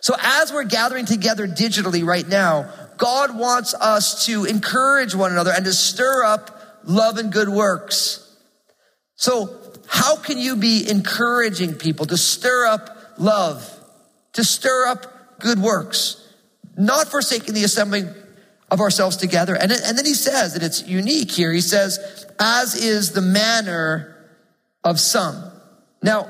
So 0.00 0.14
as 0.22 0.52
we're 0.52 0.62
gathering 0.62 1.06
together 1.06 1.48
digitally 1.48 2.04
right 2.06 2.26
now, 2.26 2.72
God 2.98 3.36
wants 3.36 3.74
us 3.74 4.26
to 4.26 4.44
encourage 4.44 5.16
one 5.16 5.32
another 5.32 5.50
and 5.52 5.64
to 5.64 5.72
stir 5.72 6.22
up 6.22 6.56
love 6.84 7.18
and 7.18 7.32
good 7.32 7.48
works. 7.48 8.32
So 9.16 9.58
how 9.88 10.14
can 10.14 10.38
you 10.38 10.54
be 10.54 10.88
encouraging 10.88 11.74
people 11.74 12.06
to 12.06 12.16
stir 12.16 12.66
up 12.66 12.96
love, 13.18 13.68
to 14.34 14.44
stir 14.44 14.86
up 14.86 15.40
good 15.40 15.58
works, 15.58 16.19
not 16.76 17.08
forsaking 17.08 17.54
the 17.54 17.64
assembling 17.64 18.08
of 18.70 18.80
ourselves 18.80 19.16
together? 19.16 19.54
And, 19.54 19.72
and 19.72 19.98
then 19.98 20.06
he 20.06 20.14
says 20.14 20.54
that 20.54 20.62
it's 20.62 20.86
unique 20.86 21.30
here. 21.30 21.52
He 21.52 21.60
says, 21.60 22.26
as 22.38 22.74
is 22.74 23.12
the 23.12 23.20
manner 23.20 24.16
of 24.84 24.98
some. 24.98 25.50
Now, 26.02 26.28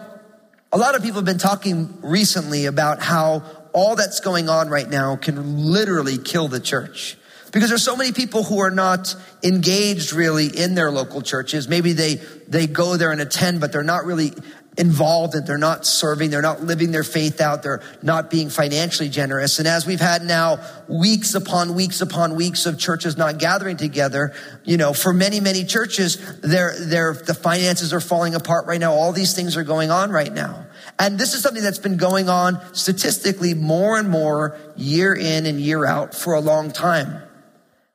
a 0.72 0.78
lot 0.78 0.94
of 0.94 1.02
people 1.02 1.16
have 1.16 1.24
been 1.24 1.38
talking 1.38 1.98
recently 2.02 2.66
about 2.66 3.02
how 3.02 3.42
all 3.72 3.96
that's 3.96 4.20
going 4.20 4.48
on 4.48 4.68
right 4.68 4.88
now 4.88 5.16
can 5.16 5.66
literally 5.72 6.18
kill 6.18 6.48
the 6.48 6.60
church. 6.60 7.16
Because 7.52 7.68
there's 7.68 7.82
so 7.82 7.96
many 7.96 8.12
people 8.12 8.44
who 8.44 8.60
are 8.60 8.70
not 8.70 9.14
engaged 9.42 10.12
really 10.12 10.46
in 10.46 10.76
their 10.76 10.90
local 10.90 11.20
churches. 11.20 11.68
Maybe 11.68 11.92
they, 11.92 12.16
they 12.46 12.68
go 12.68 12.96
there 12.96 13.10
and 13.10 13.20
attend, 13.20 13.60
but 13.60 13.72
they're 13.72 13.82
not 13.82 14.04
really 14.04 14.32
involved 14.80 15.34
and 15.34 15.46
they're 15.46 15.58
not 15.58 15.84
serving, 15.84 16.30
they're 16.30 16.40
not 16.40 16.62
living 16.62 16.90
their 16.90 17.04
faith 17.04 17.40
out, 17.40 17.62
they're 17.62 17.82
not 18.02 18.30
being 18.30 18.48
financially 18.48 19.10
generous. 19.10 19.58
And 19.58 19.68
as 19.68 19.86
we've 19.86 20.00
had 20.00 20.22
now 20.22 20.58
weeks 20.88 21.34
upon 21.34 21.74
weeks 21.74 22.00
upon 22.00 22.34
weeks 22.34 22.64
of 22.64 22.78
churches 22.78 23.18
not 23.18 23.38
gathering 23.38 23.76
together, 23.76 24.32
you 24.64 24.78
know, 24.78 24.94
for 24.94 25.12
many, 25.12 25.38
many 25.38 25.64
churches, 25.64 26.16
their, 26.40 26.74
their, 26.80 27.12
the 27.12 27.34
finances 27.34 27.92
are 27.92 28.00
falling 28.00 28.34
apart 28.34 28.66
right 28.66 28.80
now. 28.80 28.92
All 28.92 29.12
these 29.12 29.34
things 29.34 29.54
are 29.58 29.64
going 29.64 29.90
on 29.90 30.10
right 30.10 30.32
now. 30.32 30.66
And 30.98 31.18
this 31.18 31.34
is 31.34 31.42
something 31.42 31.62
that's 31.62 31.78
been 31.78 31.98
going 31.98 32.30
on 32.30 32.58
statistically 32.74 33.52
more 33.52 33.98
and 33.98 34.08
more 34.08 34.58
year 34.76 35.14
in 35.14 35.44
and 35.44 35.60
year 35.60 35.84
out 35.84 36.14
for 36.14 36.32
a 36.32 36.40
long 36.40 36.72
time. 36.72 37.22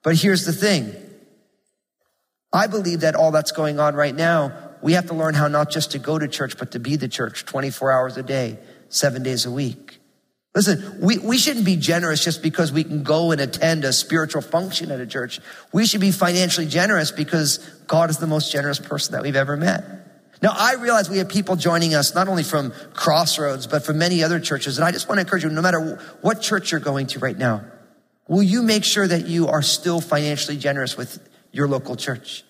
But 0.04 0.16
here's 0.16 0.46
the 0.46 0.54
thing. 0.54 0.96
I 2.54 2.68
believe 2.68 3.02
that 3.02 3.16
all 3.16 3.32
that's 3.32 3.52
going 3.52 3.80
on 3.80 3.96
right 3.96 4.16
now, 4.16 4.65
we 4.86 4.94
have 4.94 5.08
to 5.08 5.16
learn 5.16 5.34
how 5.34 5.48
not 5.48 5.72
just 5.72 5.94
to 5.94 5.98
go 5.98 6.20
to 6.20 6.28
church, 6.28 6.60
but 6.60 6.74
to 6.74 6.80
be 6.80 6.96
the 6.96 7.08
church 7.08 7.44
24 7.44 7.92
hours 7.92 8.18
a 8.18 8.22
day, 8.22 8.60
seven 8.88 9.24
days 9.24 9.48
a 9.48 9.52
week. 9.52 9.98
Listen, 10.54 11.00
we, 11.02 11.18
we 11.18 11.40
shouldn't 11.40 11.66
be 11.66 11.76
generous 11.76 12.24
just 12.24 12.44
because 12.44 12.72
we 12.72 12.84
can 12.84 13.02
go 13.02 13.32
and 13.32 13.42
attend 13.42 13.84
a 13.84 13.92
spiritual 13.92 14.44
function 14.44 14.92
at 14.92 15.00
a 15.00 15.08
church. 15.08 15.40
We 15.74 15.88
should 15.88 16.02
be 16.02 16.12
financially 16.12 16.68
generous 16.68 17.10
because 17.10 17.58
God 17.88 18.12
is 18.12 18.20
the 18.20 18.28
most 18.28 18.52
generous 18.52 18.78
person 18.78 19.14
that 19.14 19.24
we've 19.24 19.36
ever 19.36 19.58
met. 19.58 19.84
Now, 20.44 20.54
I 20.56 20.76
realize 20.76 21.10
we 21.10 21.18
have 21.18 21.30
people 21.30 21.56
joining 21.56 21.96
us 21.96 22.14
not 22.14 22.28
only 22.28 22.44
from 22.44 22.72
Crossroads, 22.94 23.66
but 23.66 23.84
from 23.84 23.98
many 23.98 24.22
other 24.22 24.40
churches. 24.40 24.78
And 24.78 24.86
I 24.86 24.92
just 24.92 25.10
want 25.10 25.18
to 25.18 25.22
encourage 25.22 25.44
you, 25.44 25.50
no 25.50 25.64
matter 25.64 26.00
what 26.22 26.44
church 26.44 26.72
you're 26.72 26.80
going 26.80 27.08
to 27.08 27.20
right 27.20 27.36
now, 27.36 27.66
will 28.28 28.44
you 28.44 28.62
make 28.62 28.84
sure 28.84 29.08
that 29.08 29.26
you 29.26 29.48
are 29.48 29.64
still 29.64 30.00
financially 30.00 30.58
generous 30.58 30.96
with 30.96 31.28
your 31.52 31.68
local 31.68 31.96
church? 31.96 32.44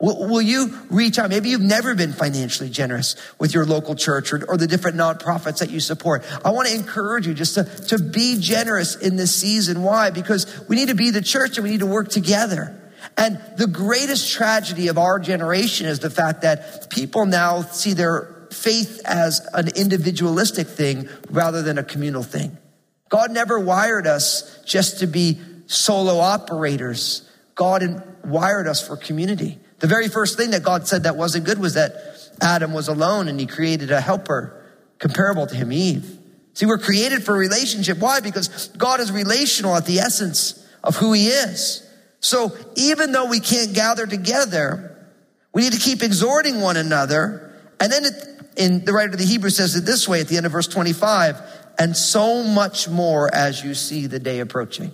Will, 0.00 0.40
you 0.40 0.78
reach 0.90 1.18
out? 1.18 1.28
Maybe 1.28 1.48
you've 1.48 1.60
never 1.60 1.96
been 1.96 2.12
financially 2.12 2.70
generous 2.70 3.16
with 3.40 3.52
your 3.52 3.66
local 3.66 3.96
church 3.96 4.32
or, 4.32 4.44
or 4.48 4.56
the 4.56 4.68
different 4.68 4.96
nonprofits 4.96 5.58
that 5.58 5.70
you 5.70 5.80
support. 5.80 6.24
I 6.44 6.50
want 6.50 6.68
to 6.68 6.74
encourage 6.74 7.26
you 7.26 7.34
just 7.34 7.54
to, 7.54 7.64
to 7.64 7.98
be 7.98 8.38
generous 8.38 8.94
in 8.94 9.16
this 9.16 9.34
season. 9.34 9.82
Why? 9.82 10.10
Because 10.10 10.46
we 10.68 10.76
need 10.76 10.88
to 10.88 10.94
be 10.94 11.10
the 11.10 11.20
church 11.20 11.58
and 11.58 11.64
we 11.64 11.70
need 11.70 11.80
to 11.80 11.86
work 11.86 12.10
together. 12.10 12.80
And 13.16 13.40
the 13.56 13.66
greatest 13.66 14.32
tragedy 14.32 14.86
of 14.86 14.98
our 14.98 15.18
generation 15.18 15.86
is 15.86 15.98
the 15.98 16.10
fact 16.10 16.42
that 16.42 16.90
people 16.90 17.26
now 17.26 17.62
see 17.62 17.92
their 17.92 18.46
faith 18.52 19.02
as 19.04 19.46
an 19.52 19.68
individualistic 19.74 20.68
thing 20.68 21.08
rather 21.28 21.62
than 21.62 21.76
a 21.76 21.82
communal 21.82 22.22
thing. 22.22 22.56
God 23.08 23.32
never 23.32 23.58
wired 23.58 24.06
us 24.06 24.62
just 24.64 25.00
to 25.00 25.08
be 25.08 25.40
solo 25.66 26.18
operators. 26.18 27.28
God 27.56 28.04
wired 28.24 28.68
us 28.68 28.86
for 28.86 28.96
community. 28.96 29.58
The 29.78 29.86
very 29.86 30.08
first 30.08 30.36
thing 30.36 30.50
that 30.50 30.62
God 30.62 30.88
said 30.88 31.04
that 31.04 31.16
wasn't 31.16 31.44
good 31.44 31.58
was 31.58 31.74
that 31.74 31.92
Adam 32.40 32.72
was 32.72 32.88
alone 32.88 33.28
and 33.28 33.38
he 33.38 33.46
created 33.46 33.90
a 33.90 34.00
helper 34.00 34.54
comparable 34.98 35.46
to 35.46 35.54
him, 35.54 35.72
Eve. 35.72 36.18
See, 36.54 36.66
we're 36.66 36.78
created 36.78 37.22
for 37.22 37.34
relationship. 37.34 37.98
Why? 37.98 38.20
Because 38.20 38.68
God 38.68 39.00
is 39.00 39.12
relational 39.12 39.76
at 39.76 39.86
the 39.86 40.00
essence 40.00 40.66
of 40.82 40.96
who 40.96 41.12
he 41.12 41.28
is. 41.28 41.88
So 42.20 42.56
even 42.74 43.12
though 43.12 43.26
we 43.26 43.38
can't 43.38 43.74
gather 43.74 44.06
together, 44.06 44.96
we 45.52 45.62
need 45.62 45.72
to 45.72 45.78
keep 45.78 46.02
exhorting 46.02 46.60
one 46.60 46.76
another. 46.76 47.52
And 47.78 47.92
then 47.92 48.04
it, 48.06 48.14
in 48.56 48.84
the 48.84 48.92
writer 48.92 49.12
of 49.12 49.18
the 49.18 49.24
Hebrews 49.24 49.56
says 49.56 49.76
it 49.76 49.84
this 49.84 50.08
way 50.08 50.20
at 50.20 50.28
the 50.28 50.36
end 50.36 50.46
of 50.46 50.52
verse 50.52 50.66
25, 50.66 51.40
and 51.78 51.96
so 51.96 52.42
much 52.42 52.88
more 52.88 53.32
as 53.32 53.62
you 53.62 53.74
see 53.74 54.08
the 54.08 54.18
day 54.18 54.40
approaching. 54.40 54.90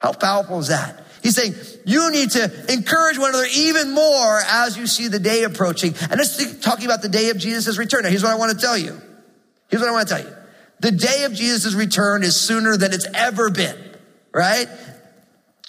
How 0.00 0.12
powerful 0.12 0.58
is 0.58 0.68
that? 0.68 1.02
He's 1.22 1.36
saying 1.36 1.54
you 1.84 2.10
need 2.10 2.30
to 2.30 2.72
encourage 2.72 3.18
one 3.18 3.30
another 3.30 3.46
even 3.54 3.92
more 3.92 4.40
as 4.46 4.76
you 4.76 4.86
see 4.86 5.08
the 5.08 5.18
day 5.18 5.44
approaching. 5.44 5.94
And 6.02 6.12
let's 6.12 6.58
talking 6.60 6.86
about 6.86 7.02
the 7.02 7.08
day 7.08 7.30
of 7.30 7.38
Jesus' 7.38 7.78
return. 7.78 8.02
Now, 8.02 8.08
here's 8.08 8.22
what 8.22 8.32
I 8.32 8.36
want 8.36 8.52
to 8.52 8.58
tell 8.58 8.76
you. 8.76 9.00
Here's 9.68 9.80
what 9.80 9.88
I 9.88 9.92
want 9.92 10.08
to 10.08 10.14
tell 10.14 10.24
you. 10.24 10.36
The 10.80 10.92
day 10.92 11.24
of 11.24 11.34
Jesus' 11.34 11.74
return 11.74 12.22
is 12.22 12.34
sooner 12.36 12.76
than 12.76 12.92
it's 12.92 13.06
ever 13.14 13.50
been, 13.50 13.76
right? 14.32 14.66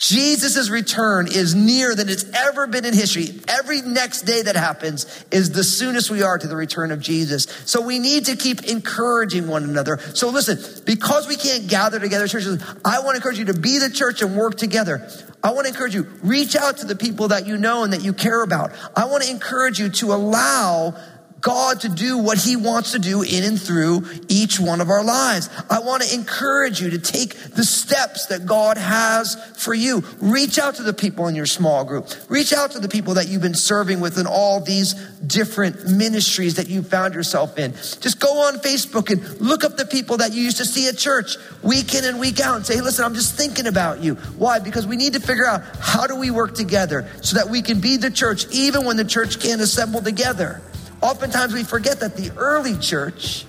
Jesus' 0.02 0.72
return 0.72 1.28
is 1.28 1.54
nearer 1.54 1.94
than 1.94 2.10
it's 2.10 2.26
ever 2.34 2.66
been 2.66 2.86
in 2.86 2.94
history. 2.96 3.40
Every 3.48 3.84
next 3.84 4.24
day 4.24 4.42
that 4.42 4.56
happens 4.56 5.06
is 5.30 5.52
the 5.52 5.64
soonest 5.64 6.10
we 6.10 6.24
are 6.24 6.40
to 6.40 6.48
the 6.48 6.56
return 6.56 6.90
of 6.92 7.00
Jesus. 7.00 7.46
So 7.66 7.82
we 7.82 8.00
need 8.00 8.26
to 8.26 8.36
keep 8.36 8.64
encouraging 8.64 9.48
one 9.48 9.64
another. 9.64 10.00
So 10.16 10.32
listen, 10.32 10.58
because 10.86 11.28
we 11.28 11.36
can't 11.36 11.68
gather 11.68 12.00
together 12.00 12.28
churches, 12.28 12.64
I 12.84 13.02
want 13.02 13.12
to 13.12 13.16
encourage 13.18 13.38
you 13.38 13.46
to 13.46 13.54
be 13.54 13.78
the 13.78 13.92
church 13.92 14.24
and 14.24 14.36
work 14.36 14.58
together. 14.58 15.08
I 15.44 15.52
want 15.54 15.68
to 15.68 15.70
encourage 15.72 15.94
you, 15.94 16.08
reach 16.24 16.56
out 16.56 16.78
to 16.78 16.88
the 16.88 16.96
people 16.96 17.28
that 17.28 17.46
you 17.46 17.58
know 17.58 17.84
and 17.84 17.94
that 17.94 18.04
you 18.04 18.14
care 18.14 18.42
about. 18.42 18.72
I 18.98 19.06
want 19.06 19.22
to 19.26 19.30
encourage 19.30 19.78
you 19.78 19.90
to 19.90 20.14
allow 20.14 20.96
God 21.42 21.82
to 21.82 21.90
do 21.90 22.18
what 22.18 22.38
he 22.38 22.56
wants 22.56 22.92
to 22.92 23.00
do 23.00 23.24
in 23.24 23.44
and 23.44 23.60
through 23.60 24.04
each 24.30 24.60
one 24.60 24.80
of 24.80 24.90
our 24.90 25.04
lives. 25.04 25.50
I 25.70 25.80
want 25.80 26.04
to 26.04 26.14
encourage 26.14 26.80
you 26.80 26.92
to 26.92 27.00
take 27.00 27.36
the 27.36 27.64
steps 27.64 28.28
that 28.28 28.46
God 28.46 28.78
has 28.78 29.36
for 29.58 29.74
you. 29.74 30.04
Reach 30.20 30.60
out 30.60 30.76
to 30.76 30.84
the 30.84 30.94
people 30.94 31.28
in 31.28 31.36
your 31.36 31.48
small 31.48 31.84
group. 31.84 32.08
Reach 32.30 32.54
out 32.54 32.72
to 32.72 32.80
the 32.80 32.88
people 32.88 33.16
that 33.16 33.28
you've 33.28 33.42
been 33.42 33.56
serving 33.56 34.00
with 34.00 34.20
in 34.20 34.28
all 34.28 34.62
these 34.62 34.94
different 35.26 35.90
ministries 35.90 36.56
that 36.56 36.70
you 36.70 36.84
found 36.84 37.16
yourself 37.16 37.58
in. 37.58 37.72
Just 37.74 38.20
go 38.20 38.48
on 38.48 38.56
Facebook 38.56 39.10
and 39.10 39.42
look 39.42 39.64
up 39.64 39.78
the 39.78 39.86
people 39.86 40.18
that 40.18 40.34
you 40.34 40.44
used 40.44 40.58
to 40.58 40.66
see 40.66 40.88
at 40.88 40.98
church 40.98 41.38
week 41.64 41.96
in 41.96 42.06
and 42.06 42.20
week 42.20 42.40
out 42.40 42.56
and 42.58 42.66
say, 42.66 42.76
hey, 42.76 42.82
listen, 42.82 43.04
I'm 43.04 43.16
just 43.16 43.36
thinking 43.36 43.68
about 43.68 44.04
you. 44.04 44.16
Why? 44.38 44.60
Because 44.60 44.86
we 44.86 44.96
need 44.96 45.14
to 45.14 45.20
figure 45.20 45.46
out 45.46 45.64
how 45.80 46.06
do 46.06 46.16
we 46.16 46.30
work 46.30 46.54
together 46.54 47.10
so 47.22 47.38
that 47.38 47.50
we 47.50 47.62
can 47.62 47.80
be 47.80 47.98
the 47.98 48.12
church 48.12 48.46
even 48.52 48.86
when 48.86 48.98
the 48.98 49.06
church 49.06 49.40
can't 49.40 49.62
assemble 49.62 50.02
together. 50.02 50.62
Oftentimes 51.02 51.54
we 51.54 51.64
forget 51.64 52.00
that 52.00 52.16
the 52.16 52.32
early 52.38 52.78
church, 52.78 53.46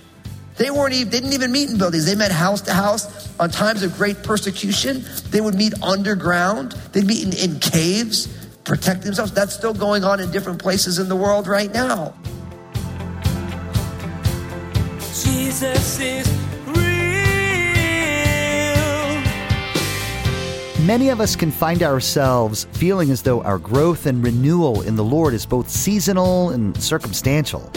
they 0.56 0.70
weren't 0.70 0.94
even, 0.94 1.10
didn't 1.10 1.32
even 1.32 1.52
meet 1.52 1.70
in 1.70 1.78
buildings. 1.78 2.06
They 2.06 2.14
met 2.14 2.32
house 2.32 2.62
to 2.62 2.72
house 2.72 3.28
on 3.38 3.50
times 3.50 3.82
of 3.82 3.94
great 3.96 4.22
persecution. 4.22 5.04
They 5.30 5.40
would 5.40 5.54
meet 5.54 5.74
underground. 5.82 6.72
They'd 6.92 7.06
meet 7.06 7.24
in, 7.24 7.50
in 7.50 7.60
caves, 7.60 8.26
protect 8.64 9.02
themselves. 9.02 9.32
That's 9.32 9.54
still 9.54 9.74
going 9.74 10.04
on 10.04 10.20
in 10.20 10.30
different 10.30 10.60
places 10.60 10.98
in 10.98 11.08
the 11.08 11.16
world 11.16 11.46
right 11.46 11.72
now. 11.72 12.14
Jesus 14.98 16.00
is 16.00 16.41
Many 20.84 21.10
of 21.10 21.20
us 21.20 21.36
can 21.36 21.52
find 21.52 21.84
ourselves 21.84 22.64
feeling 22.72 23.12
as 23.12 23.22
though 23.22 23.40
our 23.42 23.58
growth 23.58 24.06
and 24.06 24.20
renewal 24.20 24.82
in 24.82 24.96
the 24.96 25.04
Lord 25.04 25.32
is 25.32 25.46
both 25.46 25.68
seasonal 25.68 26.50
and 26.50 26.76
circumstantial. 26.82 27.70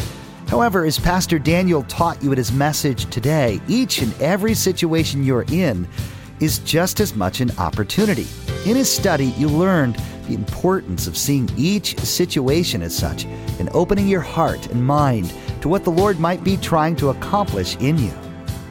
However, 0.48 0.86
as 0.86 0.98
Pastor 0.98 1.38
Daniel 1.38 1.84
taught 1.84 2.24
you 2.24 2.32
at 2.32 2.40
his 2.40 2.52
message 2.52 3.06
today, 3.12 3.62
each 3.68 4.02
and 4.02 4.20
every 4.20 4.56
situation 4.56 5.24
you're 5.24 5.46
in 5.52 5.88
is 6.40 6.58
just 6.60 7.00
as 7.00 7.16
much 7.16 7.42
an 7.42 7.52
opportunity. 7.60 8.26
In 8.66 8.76
his 8.76 8.92
study, 8.92 9.28
you 9.38 9.50
learned 9.50 10.02
the 10.28 10.34
importance 10.34 11.06
of 11.06 11.16
seeing 11.16 11.48
each 11.56 12.00
situation 12.00 12.82
as 12.82 12.98
such 12.98 13.26
and 13.60 13.70
opening 13.74 14.08
your 14.08 14.22
heart 14.22 14.66
and 14.72 14.84
mind 14.84 15.32
to 15.62 15.70
what 15.70 15.84
the 15.84 15.92
Lord 15.92 16.20
might 16.20 16.44
be 16.44 16.58
trying 16.58 16.96
to 16.96 17.10
accomplish 17.10 17.76
in 17.76 18.00
you. 18.00 18.25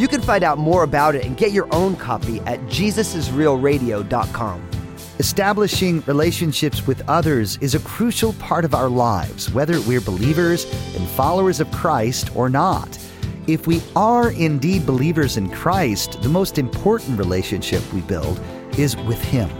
You 0.00 0.08
can 0.08 0.22
find 0.22 0.42
out 0.42 0.56
more 0.56 0.84
about 0.84 1.14
it 1.14 1.26
and 1.26 1.36
get 1.36 1.52
your 1.52 1.68
own 1.74 1.94
copy 1.94 2.40
at 2.46 2.58
jesusisrealradio.com. 2.60 4.70
Establishing 5.18 6.00
relationships 6.06 6.86
with 6.86 7.06
others 7.06 7.58
is 7.60 7.74
a 7.74 7.80
crucial 7.80 8.32
part 8.32 8.64
of 8.64 8.74
our 8.74 8.88
lives, 8.88 9.52
whether 9.52 9.78
we're 9.82 10.00
believers 10.00 10.64
and 10.96 11.06
followers 11.06 11.60
of 11.60 11.70
Christ 11.70 12.34
or 12.34 12.48
not. 12.48 12.98
If 13.46 13.66
we 13.66 13.82
are 13.94 14.30
indeed 14.30 14.86
believers 14.86 15.36
in 15.36 15.50
Christ, 15.50 16.22
the 16.22 16.30
most 16.30 16.56
important 16.56 17.18
relationship 17.18 17.82
we 17.92 18.00
build 18.00 18.40
is 18.78 18.96
with 18.96 19.22
Him. 19.22 19.50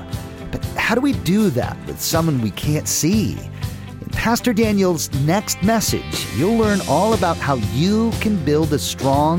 But 0.50 0.64
how 0.64 0.94
do 0.94 1.02
we 1.02 1.12
do 1.12 1.50
that 1.50 1.76
with 1.86 2.00
someone 2.00 2.40
we 2.40 2.52
can't 2.52 2.88
see? 2.88 3.38
In 4.00 4.08
Pastor 4.12 4.54
Daniel's 4.54 5.12
next 5.20 5.62
message, 5.62 6.26
you'll 6.34 6.56
learn 6.56 6.80
all 6.88 7.12
about 7.12 7.36
how 7.36 7.56
you 7.74 8.10
can 8.22 8.42
build 8.42 8.72
a 8.72 8.78
strong, 8.78 9.38